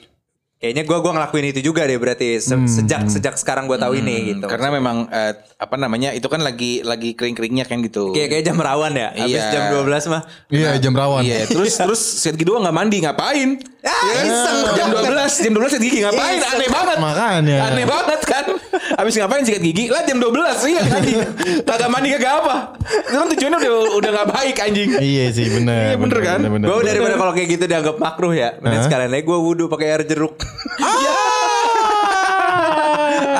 kayaknya 0.61 0.85
gua 0.85 1.01
gua 1.01 1.11
ngelakuin 1.11 1.49
itu 1.49 1.65
juga 1.65 1.83
deh 1.83 1.97
berarti 1.97 2.37
Se- 2.37 2.69
sejak 2.69 3.09
sejak 3.09 3.33
sekarang 3.33 3.65
gua 3.65 3.75
tahu 3.75 3.97
ini 3.97 4.31
gitu. 4.31 4.45
Karena 4.45 4.69
memang 4.69 5.09
eh, 5.09 5.33
apa 5.57 5.73
namanya 5.75 6.13
itu 6.13 6.25
kan 6.25 6.39
lagi 6.39 6.79
lagi 6.81 7.11
kering-keringnya 7.11 7.65
kan 7.65 7.81
gitu. 7.81 8.13
kayak 8.13 8.29
kayak 8.29 8.43
jam 8.45 8.55
rawan 8.55 8.93
ya. 8.93 9.09
Habis 9.11 9.35
Iya. 9.35 9.49
jam 9.49 9.63
12 9.73 10.05
mah. 10.07 10.21
Iya 10.47 10.69
jam 10.77 10.93
rawan. 10.93 11.21
Iya, 11.21 11.49
terus 11.49 11.73
terus 11.81 12.01
gigi 12.21 12.45
doang 12.45 12.61
nggak 12.61 12.77
mandi 12.77 12.97
ngapain? 13.01 13.49
Ah, 13.81 14.21
iseng 14.21 14.77
Jam 14.77 14.93
12, 14.93 15.41
jam 15.41 15.51
12 15.57 15.73
sikat 15.73 15.81
gigi 15.81 15.97
ngapain? 16.05 16.37
Iseng. 16.37 16.53
Aneh 16.53 16.69
banget. 16.69 16.97
Makanya. 17.01 17.57
Aneh 17.65 17.85
banget 17.89 18.21
kan. 18.21 18.45
Habis 18.93 19.13
ngapain 19.17 19.41
sikat 19.41 19.57
gigi? 19.59 19.89
Lah 19.89 20.05
jam 20.05 20.21
12 20.21 20.37
iya 20.69 20.81
anjing. 20.85 21.17
Kagak 21.67 21.89
mandi 21.89 22.13
kagak 22.13 22.45
apa. 22.45 22.55
Itu 22.77 23.15
kan 23.15 23.27
tujuannya 23.33 23.57
udah 23.57 23.71
udah 23.97 24.09
nggak 24.13 24.29
baik 24.29 24.55
anjing. 24.61 24.89
Iya 24.95 25.25
sih 25.33 25.49
bener. 25.49 25.81
Iya, 25.81 25.95
bener 25.97 26.19
kan? 26.21 26.39
Gue 26.45 26.81
daripada 26.85 27.15
kalau 27.17 27.33
kayak 27.33 27.49
gitu 27.49 27.65
dianggap 27.65 27.95
makruh 27.97 28.33
ya. 28.37 28.53
Mending 28.61 28.85
sekalian 28.85 29.09
aja 29.09 29.23
gue 29.23 29.37
wudhu 29.39 29.65
pakai 29.65 29.87
air 29.89 30.03
jeruk. 30.05 30.37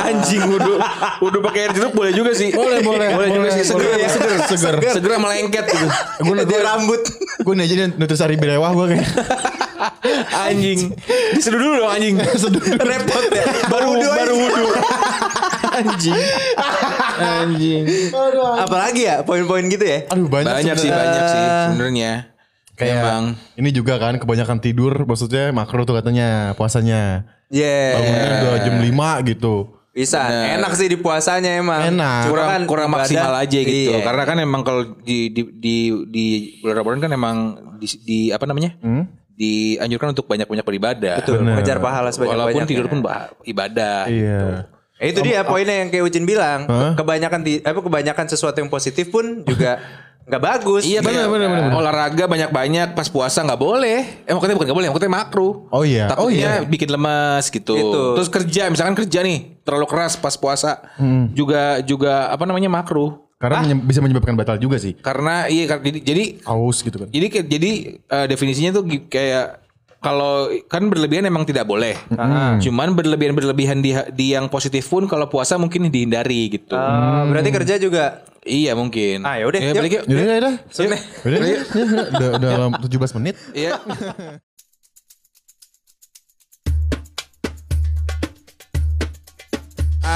Anjing 0.01 0.41
wudhu 0.49 0.73
wudhu 1.21 1.39
pakai 1.45 1.69
air 1.69 1.73
jeruk 1.77 1.93
boleh 1.93 2.11
juga 2.11 2.33
sih. 2.33 2.49
Boleh, 2.49 2.81
boleh, 2.81 3.13
Boleh 3.13 3.29
juga 3.29 3.45
boleh, 3.45 3.53
sih 3.53 3.63
seger 3.63 3.85
boleh. 3.85 4.01
ya, 4.01 4.09
seger, 4.09 4.31
seger. 4.49 4.73
Segera 4.89 5.15
melengket 5.21 5.69
gitu. 5.69 5.85
Gue 6.25 6.59
rambut. 6.59 7.01
gue 7.41 7.53
nih 7.53 7.65
aja 7.65 7.73
nih 7.77 7.87
nutrisari 7.93 8.35
bilewah 8.41 8.73
gue 8.73 8.85
kayak. 8.97 9.05
Anjing. 10.47 10.79
Diseduh 11.33 11.59
dulu 11.59 11.73
dong 11.79 11.91
anjing. 11.91 12.15
Repot 12.89 13.25
ya. 13.27 13.45
baru 13.67 13.89
baru 13.97 14.33
wudhu. 14.37 14.65
anjing. 15.79 16.21
Anjing. 17.17 17.83
Apalagi 18.57 19.01
ya 19.05 19.15
poin-poin 19.21 19.65
gitu 19.65 19.83
ya. 19.83 20.05
Aduh 20.09 20.27
banyak, 20.27 20.53
Banyak 20.53 20.75
sih, 20.77 20.89
sebenarnya. 20.89 21.09
banyak 21.09 21.25
sih 21.25 21.43
sebenarnya. 21.67 22.11
Kayak 22.71 22.97
Emang. 22.97 23.23
ini 23.61 23.69
juga 23.69 24.01
kan 24.01 24.17
kebanyakan 24.17 24.57
tidur 24.57 25.05
maksudnya 25.05 25.53
makro 25.53 25.85
tuh 25.85 25.93
katanya 25.93 26.57
puasanya. 26.57 27.29
Iya. 27.51 27.99
Bangunnya 27.99 28.27
udah 28.41 28.59
jam 28.63 28.75
5 28.81 29.29
gitu. 29.29 29.55
Bisa. 29.91 30.23
Enak 30.57 30.71
sih 30.73 30.87
di 30.87 30.97
puasanya 30.97 31.59
emang. 31.59 31.83
Enak. 31.93 32.31
Kurang 32.31 32.47
kan 32.47 32.61
kurang 32.63 32.89
maksimal 32.89 33.35
aja 33.37 33.59
gitu. 33.59 33.91
Iya. 33.91 34.01
Karena 34.01 34.23
kan 34.23 34.37
emang 34.39 34.63
kalau 34.63 34.95
di 35.03 35.29
di 35.29 35.41
di, 35.51 35.75
di 36.07 36.25
bulan 36.63 36.75
Ramadan 36.79 36.99
kan 37.03 37.11
emang 37.11 37.35
di, 37.77 37.87
di 38.01 38.19
apa 38.31 38.47
namanya? 38.47 38.79
Dianjurkan 39.41 40.13
untuk 40.13 40.25
banyak-banyak 40.25 40.61
beribadah. 40.61 41.15
Betul. 41.17 41.41
Mengejar 41.41 41.77
pahala 41.77 42.09
Walaupun 42.09 42.13
sebanyak-banyaknya. 42.13 42.69
tidur 42.69 42.85
pun 42.85 42.99
ibadah. 43.41 44.05
Iya. 44.05 44.41
Ya, 45.01 45.05
itu 45.09 45.19
dia 45.19 45.41
poinnya 45.41 45.81
yang 45.81 45.89
kayak 45.89 46.03
Ucin 46.05 46.23
bilang. 46.23 46.69
Kebanyakan 46.93 47.41
di, 47.41 47.57
apa 47.57 47.81
kebanyakan 47.81 48.25
sesuatu 48.29 48.61
yang 48.61 48.69
positif 48.69 49.09
pun 49.09 49.41
juga 49.41 49.81
nggak 50.29 50.37
bagus. 50.39 50.85
Iya 50.85 51.01
Iya. 51.01 51.25
benar 51.25 51.49
benar 51.49 51.73
Olahraga 51.73 52.29
banyak-banyak 52.29 52.93
pas 52.93 53.09
puasa 53.09 53.41
nggak 53.41 53.57
boleh. 53.57 54.21
Eh 54.21 54.31
maksudnya 54.31 54.53
bukan 54.53 54.67
nggak 54.69 54.77
boleh, 54.77 54.87
maksudnya 54.93 55.09
makruh. 55.11 55.53
Oh 55.73 55.81
iya. 55.81 56.05
Oh 56.13 56.29
Takutnya 56.29 56.61
iya. 56.61 56.69
bikin 56.69 56.93
lemas 56.93 57.49
gitu. 57.49 57.73
Gitu. 57.73 58.01
Terus 58.21 58.29
kerja 58.29 58.69
misalkan 58.69 58.93
kerja 58.93 59.25
nih 59.25 59.57
terlalu 59.65 59.89
keras 59.89 60.13
pas 60.15 60.37
puasa 60.37 60.85
juga 61.33 61.81
juga 61.81 62.29
apa 62.29 62.45
namanya 62.45 62.69
makruh. 62.69 63.17
Karena 63.41 63.59
menye- 63.63 63.81
bisa 63.81 63.99
menyebabkan 63.99 64.33
batal 64.33 64.55
juga 64.55 64.77
sih. 64.77 64.93
Karena 64.95 65.45
iya 65.47 65.65
kar- 65.65 65.81
jadi 65.81 65.99
jadi 65.99 66.23
Aus 66.45 66.79
gitu 66.79 66.95
kan. 66.95 67.07
jadi 67.07 67.25
kayak- 67.27 67.49
jadi 67.49 67.71
eh, 67.97 68.25
definisinya 68.27 68.71
tuh 68.71 68.85
kayak 69.03 69.59
kalau 69.97 70.49
kan 70.65 70.85
berlebihan 70.87 71.25
emang 71.25 71.41
tidak 71.43 71.61
boleh. 71.63 71.93
Cuman 72.59 72.93
berlebihan-berlebihan 72.93 73.79
di 73.79 73.93
di 74.11 74.33
yang 74.33 74.45
positif 74.47 74.85
pun 74.85 75.05
kalau 75.05 75.25
puasa 75.25 75.57
mungkin 75.57 75.89
dihindari 75.89 76.49
gitu. 76.51 76.73
Ah, 76.73 77.21
berarti 77.23 77.49
kerja 77.51 77.77
juga. 77.77 78.05
Iya 78.41 78.73
mungkin. 78.73 79.21
Ah, 79.21 79.37
yaudah, 79.37 79.61
Ya, 79.61 79.69
yuk. 79.69 79.77
balik 79.77 79.91
yuk. 79.91 80.03
Udah 80.07 80.17
udah 80.17 80.37
udah. 80.39 80.53
Udah, 80.73 80.97
udah, 81.21 81.37
udah, 81.37 82.05
udah, 82.09 82.29
udah 82.31 82.49
dalam 82.49 82.71
17 82.75 83.13
menit. 83.13 83.35
Iya. 83.53 83.77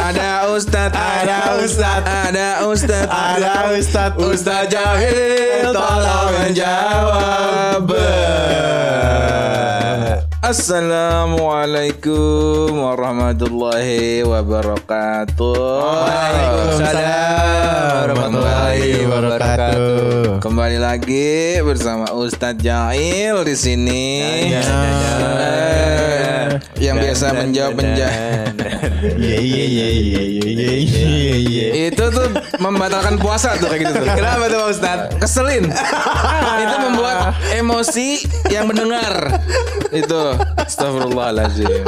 Ada 0.05 0.53
Ustad, 0.53 0.93
ada 0.93 1.57
Ustad, 1.65 2.05
ada 2.05 2.61
Ustad, 2.69 3.09
Ada 3.09 3.73
Ustad, 3.73 4.13
Ustad 4.21 4.69
Jahil 4.69 5.73
tolong 5.73 6.29
menjawab. 6.45 7.89
Assalamualaikum 10.45 12.85
warahmatullahi 12.85 14.21
wabarakatuh. 14.21 15.73
Waalaikumsalam 15.73 18.05
warahmatullahi 18.05 19.09
wabarakatuh. 19.09 20.37
Kembali 20.37 20.77
lagi 20.77 21.57
bersama 21.65 22.13
Ustadz 22.13 22.61
Jail 22.61 23.41
di 23.41 23.57
sini. 23.57 24.21
Ya, 24.53 24.61
ya, 24.61 24.69
ya, 24.69 25.01
ya. 25.01 25.17
Eh, 25.41 26.61
yang 26.77 27.01
biasa 27.01 27.33
menjawab 27.33 27.73
menjawab. 27.73 28.54
Iya 29.13 29.37
iya 29.37 29.63
iya 29.63 29.87
iya 29.91 30.21
iya 30.21 30.49
iya 30.49 30.73
iya 31.05 31.35
iya. 31.37 31.65
Itu 31.87 32.09
tuh 32.09 32.27
membatalkan 32.57 33.15
puasa 33.17 33.53
tuh 33.55 33.69
kayak 33.69 33.81
gitu 33.85 33.93
tuh. 33.95 34.07
Kenapa 34.09 34.43
tuh 34.47 34.57
Pak 34.57 34.69
Ustad? 34.71 34.99
Keselin. 35.17 35.65
itu 36.63 36.75
membuat 36.81 37.17
emosi 37.53 38.07
yang 38.49 38.65
mendengar. 38.65 39.39
Itu 39.91 40.33
Astagfirullahaladzim. 40.57 41.85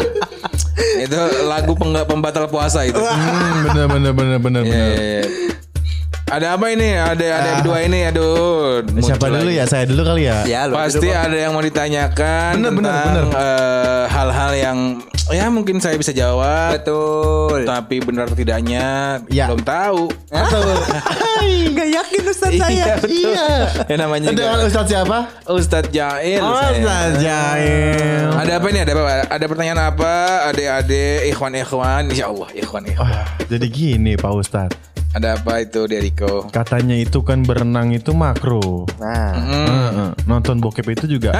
itu 0.77 1.17
lagu 1.45 1.73
pembatal 2.05 2.45
puasa 2.47 2.85
itu. 2.85 2.97
Hmm, 2.97 3.65
bener 3.65 3.85
bener 3.87 4.11
bener 4.13 4.37
bener 4.37 4.61
Iya, 4.61 4.71
bener. 4.71 4.87
iya, 4.93 5.21
iya. 5.21 5.46
Ada 6.27 6.59
apa 6.59 6.67
ini? 6.69 6.91
Ada 6.91 7.25
ada 7.33 7.49
berdua 7.57 7.79
ini. 7.81 7.99
Aduh. 8.03 8.83
Siapa 8.99 9.31
dulu 9.31 9.47
lagi. 9.47 9.57
ya? 9.57 9.65
Saya 9.65 9.87
dulu 9.87 10.01
kali 10.03 10.27
ya. 10.27 10.43
Ya, 10.43 10.61
lu 10.67 10.75
Pasti 10.75 11.07
ada 11.07 11.31
yang 11.33 11.55
mau 11.55 11.63
ditanyakan 11.63 12.51
Bener, 12.59 12.71
bener, 12.75 12.91
tentang 12.91 13.31
eh, 13.31 14.03
hal-hal 14.07 14.51
yang 14.53 14.77
ya 15.27 15.47
mungkin 15.47 15.79
saya 15.79 15.95
bisa 15.95 16.11
jawab. 16.11 16.75
Betul. 16.75 17.63
Tapi 17.63 18.03
benar 18.03 18.27
atau 18.27 18.35
tidaknya 18.35 19.17
Ya. 19.31 19.47
belum 19.47 19.63
tahu. 19.63 20.11
Gak 21.71 21.89
yakin 21.95 22.21
Ustad 22.27 22.51
Iya, 22.51 22.59
saya. 22.61 22.83
betul. 22.99 23.11
Iya. 23.31 23.47
Ya 23.87 23.95
namanya 23.95 24.27
Dengan 24.27 24.55
juga 24.57 24.67
Ustadz 24.67 24.91
siapa? 24.91 25.17
Ustadz 25.47 25.91
Jail. 25.91 26.41
Oh, 26.43 26.51
saya. 26.53 26.75
Ustadz 26.75 27.15
Jail. 27.23 28.25
Ada 28.35 28.51
apa 28.59 28.67
nih? 28.67 28.81
Ada 28.83 28.91
apa? 28.93 29.03
Ada 29.31 29.45
pertanyaan 29.47 29.79
apa? 29.85 30.13
Adik-adik, 30.51 31.31
ikhwan-ikhwan. 31.31 32.03
Insya 32.11 32.27
Allah, 32.27 32.49
ikhwan-ikhwan. 32.51 33.07
Wah, 33.07 33.23
jadi 33.47 33.65
gini 33.67 34.19
Pak 34.19 34.31
Ustadz. 34.33 34.75
Ada 35.17 35.33
apa 35.33 35.65
itu, 35.65 35.89
Deriko? 35.89 36.45
Katanya 36.47 36.93
itu 36.93 37.25
kan 37.25 37.41
berenang 37.41 37.89
itu 37.89 38.13
makro. 38.13 38.85
Nah. 39.01 39.33
Heeh. 39.33 40.09
Nonton 40.23 40.61
bokep 40.61 40.93
itu 40.93 41.09
juga. 41.09 41.33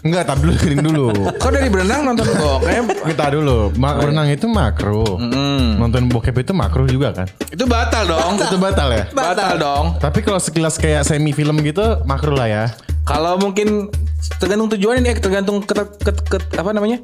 Enggak, 0.00 0.30
tapi 0.30 0.46
dulu 0.46 0.54
kering 0.54 0.78
dulu. 0.80 1.06
Kok 1.42 1.50
dari 1.50 1.66
berenang 1.66 2.06
nonton 2.06 2.22
bokep? 2.30 2.86
Kita 3.02 3.34
dulu, 3.34 3.74
Ma- 3.74 3.98
berenang 3.98 4.30
itu 4.30 4.46
makro. 4.46 5.18
Hmm. 5.18 5.74
Nonton 5.74 6.06
bokep 6.06 6.38
itu 6.38 6.54
makro 6.54 6.86
juga 6.86 7.10
kan? 7.12 7.26
Itu 7.50 7.66
batal 7.66 8.06
dong. 8.06 8.38
Itu 8.38 8.56
batal 8.56 8.94
ya? 8.94 9.04
Batal 9.10 9.58
dong. 9.58 9.84
Tapi 9.98 10.22
kalau 10.22 10.38
sekilas 10.38 10.78
kayak 10.78 11.02
semi 11.02 11.34
film 11.34 11.58
gitu 11.60 11.82
makro 12.06 12.30
lah 12.30 12.46
ya. 12.46 12.64
Kalau 13.02 13.34
mungkin 13.36 13.90
tergantung 14.38 14.70
tujuan 14.70 15.02
ini, 15.02 15.18
tergantung 15.18 15.58
ke, 15.60 15.74
ke, 15.98 16.10
ke- 16.30 16.54
apa 16.54 16.70
namanya? 16.70 17.02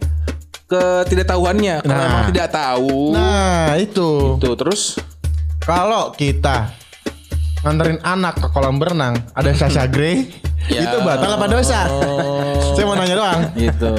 Ketidaktahuannya. 0.68 1.82
Kalau 1.82 1.90
Nah. 1.92 2.06
emang 2.08 2.24
tidak 2.30 2.48
tahu, 2.48 2.94
Nah, 3.10 3.74
itu. 3.74 4.38
tuh 4.38 4.54
terus 4.54 5.02
Kalau 5.62 6.10
kita 6.10 6.74
nganterin 7.62 8.02
anak 8.02 8.34
ke 8.42 8.50
kolam 8.50 8.82
berenang, 8.82 9.14
ada 9.30 9.54
Sasha 9.54 9.86
Grey, 9.86 10.26
Ya. 10.64 10.80
itu 10.84 10.96
batal 10.98 11.30
apa 11.32 11.46
dosa? 11.46 11.80
saya 12.72 12.84
mau 12.84 12.94
nanya 12.94 13.14
doang. 13.14 13.40
gitu. 13.52 13.92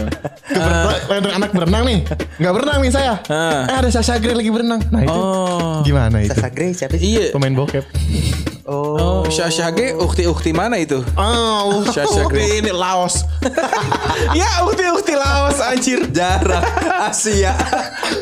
Ke 0.43 0.59
ber- 0.59 1.03
nganterin 1.07 1.35
anak 1.35 1.49
berenang 1.51 1.83
nih, 1.83 1.99
nggak 2.37 2.53
berenang 2.53 2.79
nih 2.79 2.91
saya. 2.91 3.13
Ah. 3.27 3.63
Eh 3.65 3.75
ada 3.77 3.89
Sasha 3.89 4.17
Grey 4.17 4.33
lagi 4.33 4.49
berenang. 4.49 4.81
Nah 4.87 5.01
itu 5.01 5.13
Oh. 5.13 5.79
gimana 5.81 6.19
itu? 6.19 6.33
Sasa 6.33 6.49
Grey 6.49 6.71
siapa 6.71 6.95
sih? 6.95 7.13
Iya. 7.13 7.25
Pemain 7.31 7.53
bokep. 7.53 7.85
Oh, 8.63 9.27
Syashage 9.27 9.91
ukti-ukti 9.93 10.55
mana 10.55 10.79
itu? 10.79 11.03
Oh, 11.13 11.83
Sasha 11.93 12.23
Grey. 12.25 12.59
ini 12.59 12.71
Laos. 12.71 13.27
ya, 14.39 14.63
ukti-ukti 14.63 15.13
Laos 15.13 15.59
anjir. 15.59 16.07
Jarak 16.09 16.63
Asia. 17.03 17.51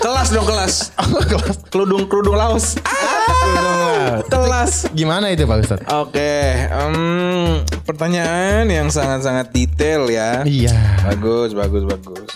Kelas 0.02 0.30
dong 0.30 0.44
kelas. 0.44 0.90
Kelas 1.32 1.56
Kerudung 1.70 2.10
kerudung 2.10 2.34
Laos. 2.34 2.74
berenang. 2.76 4.26
Kelas. 4.26 4.90
Gimana 4.92 5.30
itu 5.30 5.46
Pak 5.46 5.58
Ustadz? 5.62 5.86
Oke, 5.94 6.34
em, 6.66 7.62
pertanyaan 7.84 8.66
yang 8.66 8.88
sangat-sangat 8.88 9.50
detail 9.50 10.08
ya. 10.08 10.42
Iya. 10.44 10.76
Bagus, 11.06 11.52
bagus, 11.52 11.84
bagus. 11.84 12.30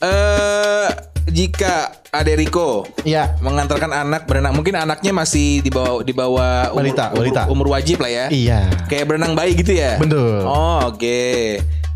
eh 0.00 0.88
jika 1.28 1.92
Ade 2.10 2.34
Riko 2.34 2.88
Iya. 3.04 3.38
mengantarkan 3.38 3.92
anak 3.92 4.26
berenang, 4.26 4.56
mungkin 4.56 4.74
anaknya 4.74 5.12
masih 5.12 5.60
di 5.60 5.70
bawah 5.70 6.02
di 6.02 6.10
bawah 6.10 6.72
umur, 6.72 6.82
Balita, 6.82 7.04
umur, 7.12 7.18
balita. 7.22 7.42
umur 7.46 7.66
wajib 7.70 8.02
lah 8.02 8.10
ya. 8.10 8.26
Iya. 8.26 8.66
Kayak 8.88 9.14
berenang 9.14 9.38
bayi 9.38 9.54
gitu 9.54 9.70
ya. 9.70 9.94
Betul. 10.00 10.42
Oh, 10.42 10.90
oke. 10.90 11.22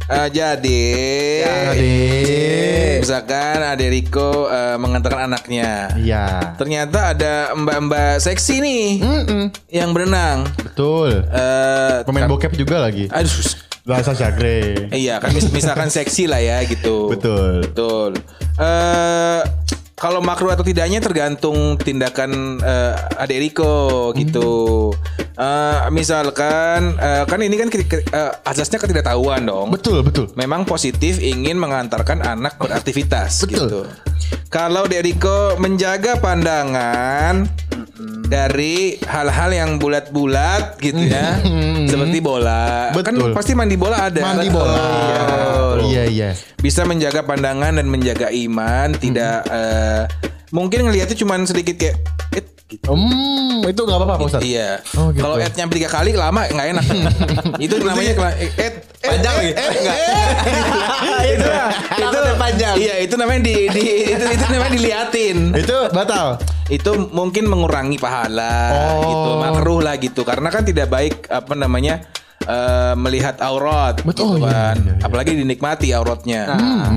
Eh, 0.05 0.29
jadi 0.31 0.85
Adik. 1.73 3.01
misalkan 3.01 3.57
Ade 3.59 3.89
Riko 3.89 4.47
eh, 4.47 4.77
mengantarkan 4.77 5.25
anaknya. 5.27 5.97
Iya. 5.97 6.53
Ternyata 6.55 7.17
ada 7.17 7.35
mbak-mbak 7.55 8.21
seksi 8.21 8.61
nih 8.61 8.87
Mm-mm. 9.01 9.45
yang 9.71 9.91
berenang. 9.91 10.45
Betul. 10.61 11.25
Eh 11.25 12.05
Pemain 12.05 12.29
bokep 12.29 12.53
juga 12.53 12.85
lagi. 12.85 13.09
aduh 13.09 13.33
Bahasa 13.85 14.13
Syagre. 14.13 14.89
Iya 14.91 15.21
kan 15.21 15.33
mis- 15.33 15.49
misalkan 15.51 15.89
seksi 15.89 16.25
lah 16.25 16.41
ya 16.41 16.61
gitu. 16.65 17.09
Betul. 17.09 17.65
Betul. 17.65 18.11
Eh 18.57 19.41
kalau 19.95 20.21
makruh 20.21 20.51
atau 20.51 20.61
tidaknya 20.61 21.01
tergantung 21.01 21.77
tindakan 21.77 22.61
eh, 22.61 22.93
Ade 23.17 23.41
Riko 23.41 24.13
gitu. 24.13 24.93
Eh 25.35 25.91
misalkan 25.91 26.95
eh, 26.95 27.27
kan 27.27 27.43
ini 27.43 27.59
kan 27.59 27.67
ke- 27.67 28.07
eh, 28.07 28.33
azasnya 28.47 28.79
ketidaktahuan 28.79 29.43
dong. 29.43 29.75
Betul, 29.75 30.07
betul. 30.07 30.31
Memang 30.35 30.63
positif 30.63 31.19
ingin 31.19 31.59
mengantarkan 31.59 32.23
anak 32.23 32.55
beraktivitas 32.57 33.43
Betul. 33.43 33.51
gitu. 33.51 33.81
Kalau 34.47 34.87
Deriko 34.87 35.59
menjaga 35.59 36.23
pandangan 36.23 37.51
dari 38.25 38.95
hal-hal 39.03 39.51
yang 39.51 39.71
bulat-bulat 39.77 40.79
gitu 40.79 41.03
ya, 41.03 41.43
seperti 41.85 42.23
bola. 42.23 42.95
Kan 42.95 43.19
Betul. 43.19 43.31
pasti 43.35 43.53
mandi 43.53 43.75
bola 43.75 44.07
ada. 44.07 44.21
Mandi 44.23 44.49
bola. 44.49 44.79
Betul. 44.79 45.79
Iya, 45.91 46.03
iya. 46.07 46.31
Bisa 46.57 46.87
menjaga 46.87 47.27
pandangan 47.27 47.75
dan 47.75 47.91
menjaga 47.91 48.31
iman, 48.31 48.95
tidak 48.95 49.43
eh, 49.51 50.07
mungkin 50.51 50.87
ngelihatnya 50.87 51.19
cuman 51.19 51.43
sedikit 51.45 51.75
kayak 51.75 51.99
"Eh, 52.33 52.45
gitu. 52.65 52.97
Hmm, 52.97 53.61
itu 53.69 53.81
nggak 53.85 53.99
apa-apa, 54.01 54.15
Pak 54.17 54.27
Ustadz. 54.27 54.47
Iya. 54.49 54.81
Oh, 54.97 55.13
gitu. 55.13 55.21
Kalau 55.21 55.37
ad 55.37 55.53
nyampe 55.53 55.75
tiga 55.77 55.91
kali 55.93 56.11
lama 56.17 56.49
nggak 56.49 56.67
enak. 56.75 56.85
itu 57.65 57.75
namanya 57.85 58.13
ad 58.57 58.75
Panjang 59.05 59.35
lagi. 59.37 59.53
Enggak. 59.53 59.97
itu 61.29 61.49
itu 62.01 62.19
panjang. 62.41 62.75
Iya, 62.81 62.95
itu 63.05 63.15
namanya 63.21 63.41
di, 63.45 63.55
di 63.69 63.83
itu 64.17 64.25
itu 64.33 64.45
namanya 64.49 64.73
diliatin. 64.73 65.37
Itu 65.53 65.77
batal. 65.93 66.27
Itu 66.73 67.13
mungkin 67.13 67.45
mengurangi 67.53 68.01
pahala 68.01 68.57
Oh. 68.73 69.05
gitu, 69.05 69.31
makruh 69.45 69.81
lah 69.85 70.01
gitu. 70.01 70.25
Karena 70.25 70.49
kan 70.49 70.65
tidak 70.65 70.89
baik 70.89 71.29
apa 71.29 71.53
namanya 71.53 72.01
eh, 72.49 72.95
melihat 72.97 73.37
aurat 73.45 74.01
Betul, 74.01 74.41
gitu 74.41 74.49
iya, 74.49 74.73
kan. 74.73 74.77
iya, 74.81 74.93
iya. 74.97 75.05
Apalagi 75.05 75.33
dinikmati 75.37 75.93
auratnya. 75.93 76.43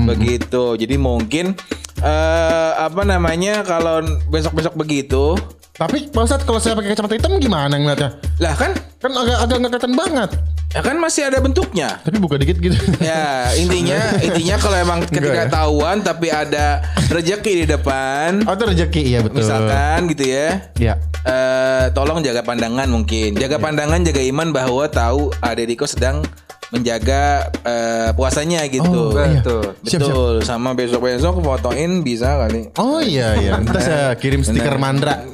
Begitu. 0.08 0.80
Jadi 0.80 0.96
mungkin 0.96 1.52
eh 1.98 2.72
apa 2.78 3.02
namanya 3.04 3.66
kalau 3.66 4.00
besok-besok 4.30 4.78
begitu 4.78 5.34
Tapi 5.78 6.10
Pak 6.10 6.22
Ustadz 6.24 6.42
kalau 6.42 6.58
saya 6.58 6.74
pakai 6.74 6.90
kacamata 6.90 7.14
hitam 7.14 7.38
gimana 7.38 7.70
ngeliatnya? 7.72 8.18
lah 8.38 8.50
kan 8.52 8.74
Kan 8.98 9.14
agak 9.14 9.38
agak 9.38 9.56
nggak 9.56 9.70
kelihatan 9.72 9.94
banget. 9.94 10.30
ya 10.68 10.80
kan 10.82 10.96
masih 10.98 11.22
ada 11.24 11.38
bentuknya. 11.38 12.02
Tapi 12.02 12.18
buka 12.18 12.34
dikit 12.34 12.58
gitu. 12.58 12.74
Ya 13.00 13.46
intinya 13.54 13.96
intinya 14.26 14.58
kalau 14.58 14.74
emang 14.76 14.98
ketika 15.00 15.46
ya? 15.46 15.48
tahuan 15.48 16.02
tapi 16.02 16.28
ada 16.28 16.82
rezeki 17.08 17.52
di 17.54 17.66
depan, 17.68 18.42
Oh 18.42 18.52
itu 18.52 18.64
rezeki 18.66 19.02
iya 19.06 19.18
betul. 19.22 19.38
misalkan 19.40 19.98
gitu 20.08 20.24
ya. 20.26 20.66
Iya. 20.74 20.94
eh 21.22 21.84
tolong 21.92 22.20
jaga 22.20 22.42
pandangan 22.42 22.84
mungkin. 22.84 23.32
Jaga 23.32 23.56
pandangan, 23.56 24.02
jaga 24.02 24.18
iman 24.24 24.50
bahwa 24.50 24.84
tahu 24.84 25.30
Ade 25.38 25.62
Diko 25.64 25.86
sedang 25.86 26.26
menjaga 26.68 27.22
eh, 27.60 28.10
puasanya 28.12 28.60
gitu. 28.68 28.84
Oh, 29.08 29.16
iya. 29.16 29.40
Betul. 29.40 29.64
Siap, 29.82 30.00
Betul. 30.00 30.34
Sama 30.42 30.70
besok-besok 30.72 31.40
fotoin 31.40 32.00
bisa 32.00 32.36
kali. 32.38 32.68
Oh 32.76 33.00
iya 33.00 33.32
iya. 33.36 33.56
Ntar 33.56 33.76
saya 33.78 34.06
kirim 34.14 34.40
stiker 34.40 34.76
mandra. 34.76 35.24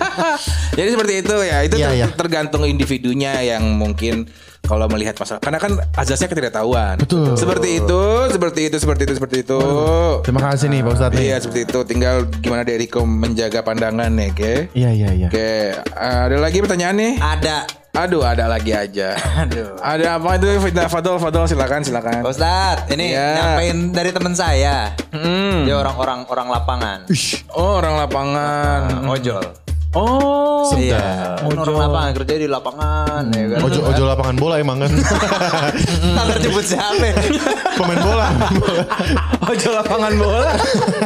Jadi 0.76 0.88
seperti 0.90 1.14
itu 1.22 1.36
ya. 1.40 1.58
Itu 1.62 1.74
Iya, 1.76 1.88
ter- 1.88 1.96
iya. 1.96 2.06
tergantung 2.10 2.62
individunya 2.64 3.38
yang 3.40 3.62
mungkin 3.70 4.26
kalau 4.64 4.88
melihat 4.88 5.14
masalah. 5.14 5.38
Karena 5.38 5.60
kan 5.60 5.76
azasnya 5.94 6.26
ketidaktahuan. 6.26 6.96
Betul. 6.98 7.36
Seperti 7.36 7.78
itu, 7.78 8.02
seperti 8.32 8.60
itu, 8.66 8.76
seperti 8.76 9.02
itu, 9.04 9.14
seperti 9.14 9.36
itu. 9.44 9.60
Terima 10.24 10.40
kasih 10.42 10.66
nih 10.68 10.80
Pak 10.80 10.90
Ustadz 10.90 11.14
nih. 11.14 11.24
Iya 11.24 11.36
seperti 11.38 11.60
itu. 11.64 11.78
Tinggal 11.84 12.16
gimana 12.40 12.64
Deriko 12.64 13.04
menjaga 13.04 13.60
pandangan 13.60 14.10
ya, 14.10 14.26
oke? 14.26 14.54
Iya 14.72 14.90
iya 14.90 15.08
iya. 15.14 15.28
Oke, 15.28 15.52
ada 15.92 16.36
lagi 16.36 16.58
pertanyaan 16.58 16.96
nih? 16.96 17.12
Ada. 17.20 17.83
Aduh, 17.94 18.26
ada 18.26 18.50
lagi 18.50 18.74
aja. 18.74 19.14
Aduh. 19.46 19.78
Ada 19.78 20.18
apa 20.18 20.34
itu? 20.34 20.50
Fitnah 20.58 20.90
Fadol, 20.90 21.22
Fadol 21.22 21.46
silakan, 21.46 21.86
silakan. 21.86 22.26
Pak 22.26 22.32
Ustadz, 22.34 22.90
ini 22.90 23.14
Iya. 23.14 23.28
nyampein 23.38 23.78
dari 23.94 24.10
teman 24.10 24.34
saya. 24.34 24.90
Hmm. 25.14 25.62
Dia 25.62 25.78
orang-orang 25.78 26.26
orang 26.26 26.48
lapangan. 26.50 26.98
Oh, 27.54 27.78
orang 27.78 27.94
lapangan. 28.02 28.80
Nah, 28.98 29.14
ojol. 29.14 29.46
Oh. 29.94 30.74
Iya. 30.74 31.38
Kan 31.38 31.54
Orang 31.54 31.78
lapangan 31.78 32.10
kerja 32.18 32.34
di 32.34 32.48
lapangan 32.50 33.30
ya 33.30 33.46
kan. 33.46 33.60
Ojo 33.62 33.78
ojo 33.86 34.02
lapangan 34.10 34.34
bola 34.34 34.54
emang 34.58 34.82
kan. 34.82 34.90
Ntar 36.18 36.38
jemput 36.42 36.66
siapa? 36.66 37.14
Pemain 37.78 38.00
bola. 38.02 38.26
Ojo 39.54 39.68
lapangan 39.70 40.12
bola. 40.18 40.50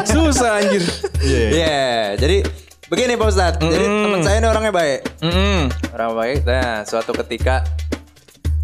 Susah 0.09 0.65
anjir. 0.65 0.81
Iya, 1.21 2.17
jadi 2.17 2.41
begini 2.89 3.15
Pak 3.15 3.29
Ustadz. 3.29 3.61
Jadi 3.61 3.85
teman 3.85 4.21
saya 4.21 4.37
ini 4.39 4.49
orangnya 4.49 4.73
baik. 4.73 5.01
Hmm. 5.21 5.61
Orang 5.93 6.13
baik. 6.15 6.41
Nah, 6.43 6.83
suatu 6.83 7.13
ketika 7.15 7.65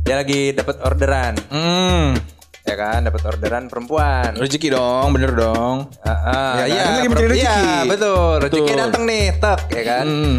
dia 0.00 0.16
lagi 0.16 0.52
dapat 0.52 0.80
orderan, 0.80 1.32
Hmm. 1.48 2.16
ya 2.60 2.74
kan, 2.74 3.00
dapat 3.02 3.20
orderan 3.24 3.68
perempuan. 3.68 4.32
Rezeki 4.34 4.68
dong, 4.70 5.12
bener 5.12 5.32
dong. 5.32 5.88
Ah, 6.00 6.10
ah, 6.10 6.52
Ya 6.58 6.64
kan? 6.64 6.66
iya, 6.66 6.82
Kan 6.82 6.92
lagi 6.94 7.08
per- 7.08 7.16
mencari 7.18 7.36
iya, 7.36 7.52
rezeki. 7.54 7.88
betul. 7.88 8.32
Rezeki 8.40 8.72
datang 8.74 9.02
nih, 9.04 9.24
tek, 9.34 9.60
ya 9.70 9.82
kan. 9.86 10.04
Hmm. 10.04 10.36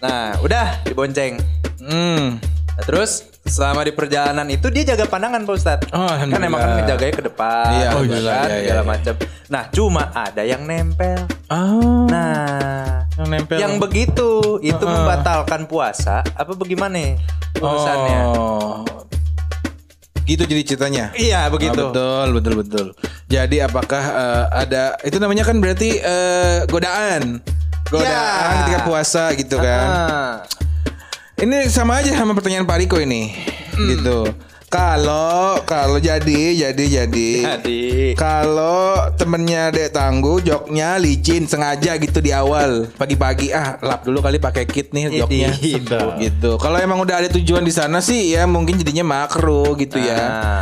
Nah, 0.00 0.26
udah 0.40 0.66
dibonceng. 0.82 1.34
Hmm. 1.78 2.38
Nah, 2.70 2.84
terus 2.84 3.29
selama 3.50 3.82
di 3.82 3.90
perjalanan 3.90 4.46
itu 4.46 4.70
dia 4.70 4.86
jaga 4.86 5.10
pandangan 5.10 5.42
Pak 5.42 5.54
Ustadz. 5.58 5.90
Oh, 5.90 6.06
kan 6.06 6.38
emang 6.38 6.62
kan 6.62 6.70
ngejaganya 6.78 7.14
ke 7.18 7.24
depan, 7.26 7.66
Iya, 7.68 7.82
ya 7.82 7.88
alhamdulillah, 7.90 8.32
kan, 8.32 8.46
iya, 8.46 8.54
iya, 8.54 8.60
segala 8.62 8.80
iya. 8.80 8.86
macam. 8.86 9.14
Nah, 9.50 9.62
cuma 9.74 10.02
ada 10.14 10.42
yang 10.46 10.62
nempel. 10.62 11.20
Oh. 11.50 12.06
Nah, 12.06 13.04
Yang 13.18 13.28
nempel. 13.28 13.58
yang 13.58 13.72
begitu 13.76 14.30
itu 14.62 14.84
membatalkan 14.86 15.66
puasa 15.66 16.22
apa 16.32 16.54
bagaimana 16.54 17.18
urusannya? 17.58 18.20
Oh. 18.30 18.86
Gitu 20.22 20.46
jadi 20.46 20.62
ceritanya. 20.62 21.04
Iya, 21.18 21.50
begitu. 21.50 21.74
Ah, 21.74 21.90
betul, 21.90 22.26
betul, 22.38 22.54
betul. 22.62 22.86
Jadi 23.26 23.56
apakah 23.58 24.04
eh, 24.14 24.44
ada 24.62 24.94
itu 25.02 25.18
namanya 25.18 25.42
kan 25.42 25.58
berarti 25.58 25.98
eh, 25.98 26.58
godaan. 26.70 27.42
Godaan 27.90 28.06
Iya. 28.06 28.54
ketika 28.62 28.80
puasa 28.86 29.22
gitu 29.34 29.58
kan. 29.58 29.86
Ah. 29.90 30.34
Ini 31.40 31.72
sama 31.72 32.04
aja 32.04 32.12
sama 32.12 32.36
pertanyaan 32.36 32.68
Pak 32.68 32.84
Riko 32.84 33.00
ini. 33.00 33.32
Gitu. 33.72 34.28
Kalau 34.70 35.58
kalau 35.66 35.98
jadi 35.98 36.52
jadi 36.54 36.84
jadi. 37.02 37.30
Jadi 37.42 37.82
Kalau 38.14 38.94
temennya 39.18 39.74
Dek 39.74 39.90
Tangguh 39.90 40.38
joknya 40.38 40.94
licin 40.94 41.48
sengaja 41.48 41.98
gitu 41.98 42.22
di 42.22 42.30
awal 42.30 42.86
pagi-pagi 42.94 43.50
ah 43.50 43.80
lap 43.82 44.06
dulu 44.06 44.22
kali 44.22 44.38
pakai 44.38 44.68
kit 44.68 44.94
nih 44.94 45.10
joknya 45.16 45.50
Gitu. 45.58 45.98
gitu. 46.22 46.50
Kalau 46.60 46.78
emang 46.78 47.02
udah 47.02 47.18
ada 47.18 47.28
tujuan 47.32 47.66
di 47.66 47.74
sana 47.74 47.98
sih 47.98 48.30
ya 48.30 48.46
mungkin 48.46 48.78
jadinya 48.78 49.02
makro 49.02 49.74
gitu 49.74 49.98
ya. 49.98 50.20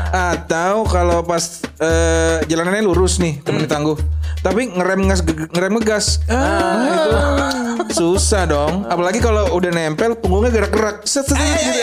Ah. 0.09 0.33
Atau 0.39 0.89
kalau 0.89 1.21
pas 1.21 1.61
eh, 1.77 2.49
jalanannya 2.49 2.87
lurus 2.87 3.21
nih 3.21 3.45
temennya 3.45 3.69
Tangguh. 3.69 3.99
Tapi 4.43 4.71
ngerem 4.71 5.01
ngas 5.11 5.21
ngerem 5.27 5.73
ngegas. 5.79 6.23
Ah, 6.31 7.79
itu 7.83 7.95
susah 7.95 8.47
dong. 8.47 8.87
Apalagi 8.87 9.19
kalau 9.19 9.51
udah 9.55 9.71
nempel 9.75 10.15
punggungnya 10.15 10.55
gerak-gerak. 10.55 11.03
Set 11.03 11.27
set 11.27 11.39
gitu. 11.39 11.81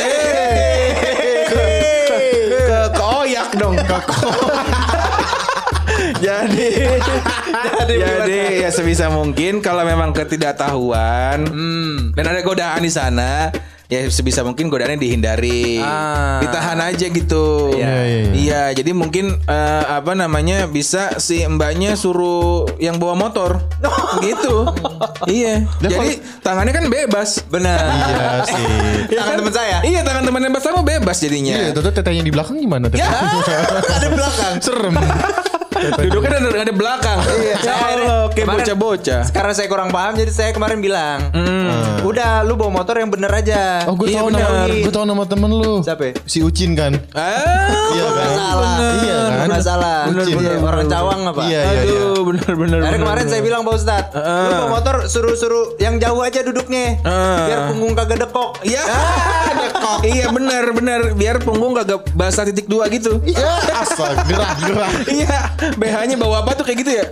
Ke, 2.65 2.79
dong. 3.55 3.75
Ke 3.79 3.97
jadi 6.25 6.69
jadi, 7.95 8.37
ya 8.63 8.69
sebisa 8.71 9.07
mungkin 9.09 9.63
kalau 9.63 9.83
memang 9.87 10.11
ketidaktahuan 10.11 11.47
dan 12.13 12.25
ada 12.25 12.41
godaan 12.43 12.81
di 12.83 12.91
sana 12.91 13.49
ya 13.85 14.01
sebisa 14.07 14.41
mungkin 14.41 14.65
godaannya 14.65 14.97
dihindari 14.97 15.77
Ah. 15.77 16.41
ditahan 16.41 16.81
aja 16.81 17.05
gitu 17.05 17.69
Iya, 17.71 17.85
iya, 18.01 18.01
iya. 18.01 18.33
Iya, 18.35 18.61
jadi 18.75 18.91
mungkin 18.91 19.37
eh, 19.39 19.83
apa 19.87 20.13
namanya 20.13 20.65
bisa 20.65 21.17
si 21.17 21.45
mbaknya 21.45 21.93
suruh 21.93 22.65
yang 22.77 22.97
bawa 22.97 23.13
motor 23.13 23.61
gitu 24.25 24.65
iya 25.25 25.61
jadi 25.77 26.17
tangannya 26.41 26.73
kan 26.73 26.85
bebas 26.87 27.41
benar. 27.45 27.77
Iya 27.85 28.25
sih. 28.43 28.65
Tangan 29.11 29.35
teman 29.37 29.53
saya. 29.53 29.77
iya 29.81 30.01
tangan 30.01 30.23
temannya 30.23 30.49
Mbak 30.49 30.61
sama 30.61 30.81
bebas 30.81 31.17
jadinya 31.17 31.53
Iya, 31.55 31.69
tuh 31.71 31.85
tetenya 31.85 32.21
di 32.21 32.31
belakang 32.31 32.57
gimana 32.57 32.87
tuh? 32.87 32.97
Ada 33.97 34.07
belakang. 34.09 34.53
Serem. 34.59 34.95
Duduknya 36.05 36.37
ada, 36.37 36.49
ada 36.61 36.73
belakang. 36.73 37.17
Iya, 37.21 37.55
Ya 37.65 37.75
Kemarin- 38.35 38.67
bocah-bocah. 38.67 39.21
Karena 39.29 39.51
saya 39.51 39.67
kurang 39.67 39.89
paham 39.89 40.13
jadi 40.13 40.27
saya 40.27 40.51
kemarin 40.51 40.79
bilang, 40.79 41.19
udah 42.01 42.43
lu 42.43 42.53
bawa 42.53 42.71
motor 42.73 42.95
yang 42.95 43.07
bener 43.07 43.31
aja. 43.31 43.83
Oh 43.85 43.95
gue 43.95 44.07
Iya, 44.07 44.19
tahu 44.19 44.27
bener. 44.29 44.43
nama 44.43 44.75
gue 44.75 44.91
tahu 44.91 45.05
nama 45.05 45.23
temen 45.23 45.51
lu. 45.51 45.73
Siapa? 45.81 46.19
Si 46.23 46.39
Ucin 46.41 46.73
kan. 46.73 46.93
Ah, 47.11 47.71
Iya 47.89 48.05
kan? 48.05 48.29
salah. 48.29 48.75
Iya 48.97 49.17
kan? 49.31 49.47
Nggak 49.47 49.63
salah. 49.63 49.99
Ucin. 50.09 50.35
Iya, 50.35 50.51
orang 50.59 50.85
cawang 50.85 51.19
apa? 51.25 51.41
Iya 51.43 51.59
iya 51.61 51.81
iya. 51.81 51.81
aduh, 51.95 52.21
bener 52.25 52.51
bener. 52.53 52.79
Bener, 52.81 52.97
kemarin 52.97 53.17
bener. 53.21 53.31
saya 53.31 53.41
bilang 53.41 53.61
Pak 53.63 53.73
Ustadz, 53.73 54.11
lu 54.15 54.53
bawa 54.53 54.67
motor 54.69 54.95
suruh-suruh 55.05 55.65
yang 55.77 55.95
jauh 55.97 56.19
aja 56.19 56.39
duduknya, 56.41 56.99
Ah. 57.01 57.45
biar 57.45 57.59
punggung 57.69 57.93
kagak 57.93 58.19
dekok. 58.19 58.51
Iya, 58.61 58.83
dekok. 59.55 59.99
Iya 60.03 60.25
bener 60.29 60.65
bener. 60.71 61.01
Biar 61.13 61.39
punggung 61.39 61.71
kagak 61.73 62.03
basah 62.11 62.43
titik 62.43 62.67
dua 62.67 62.85
gitu. 62.89 63.17
Ya, 63.25 63.47
asal 63.77 64.11
gerah 64.25 64.53
gerah. 64.59 64.91
Iya, 65.07 65.39
BH-nya 65.73 66.15
bawa 66.21 66.45
apa 66.45 66.53
tuh 66.53 66.65
kayak 66.67 66.77
gitu 66.85 66.91
ya? 66.93 67.05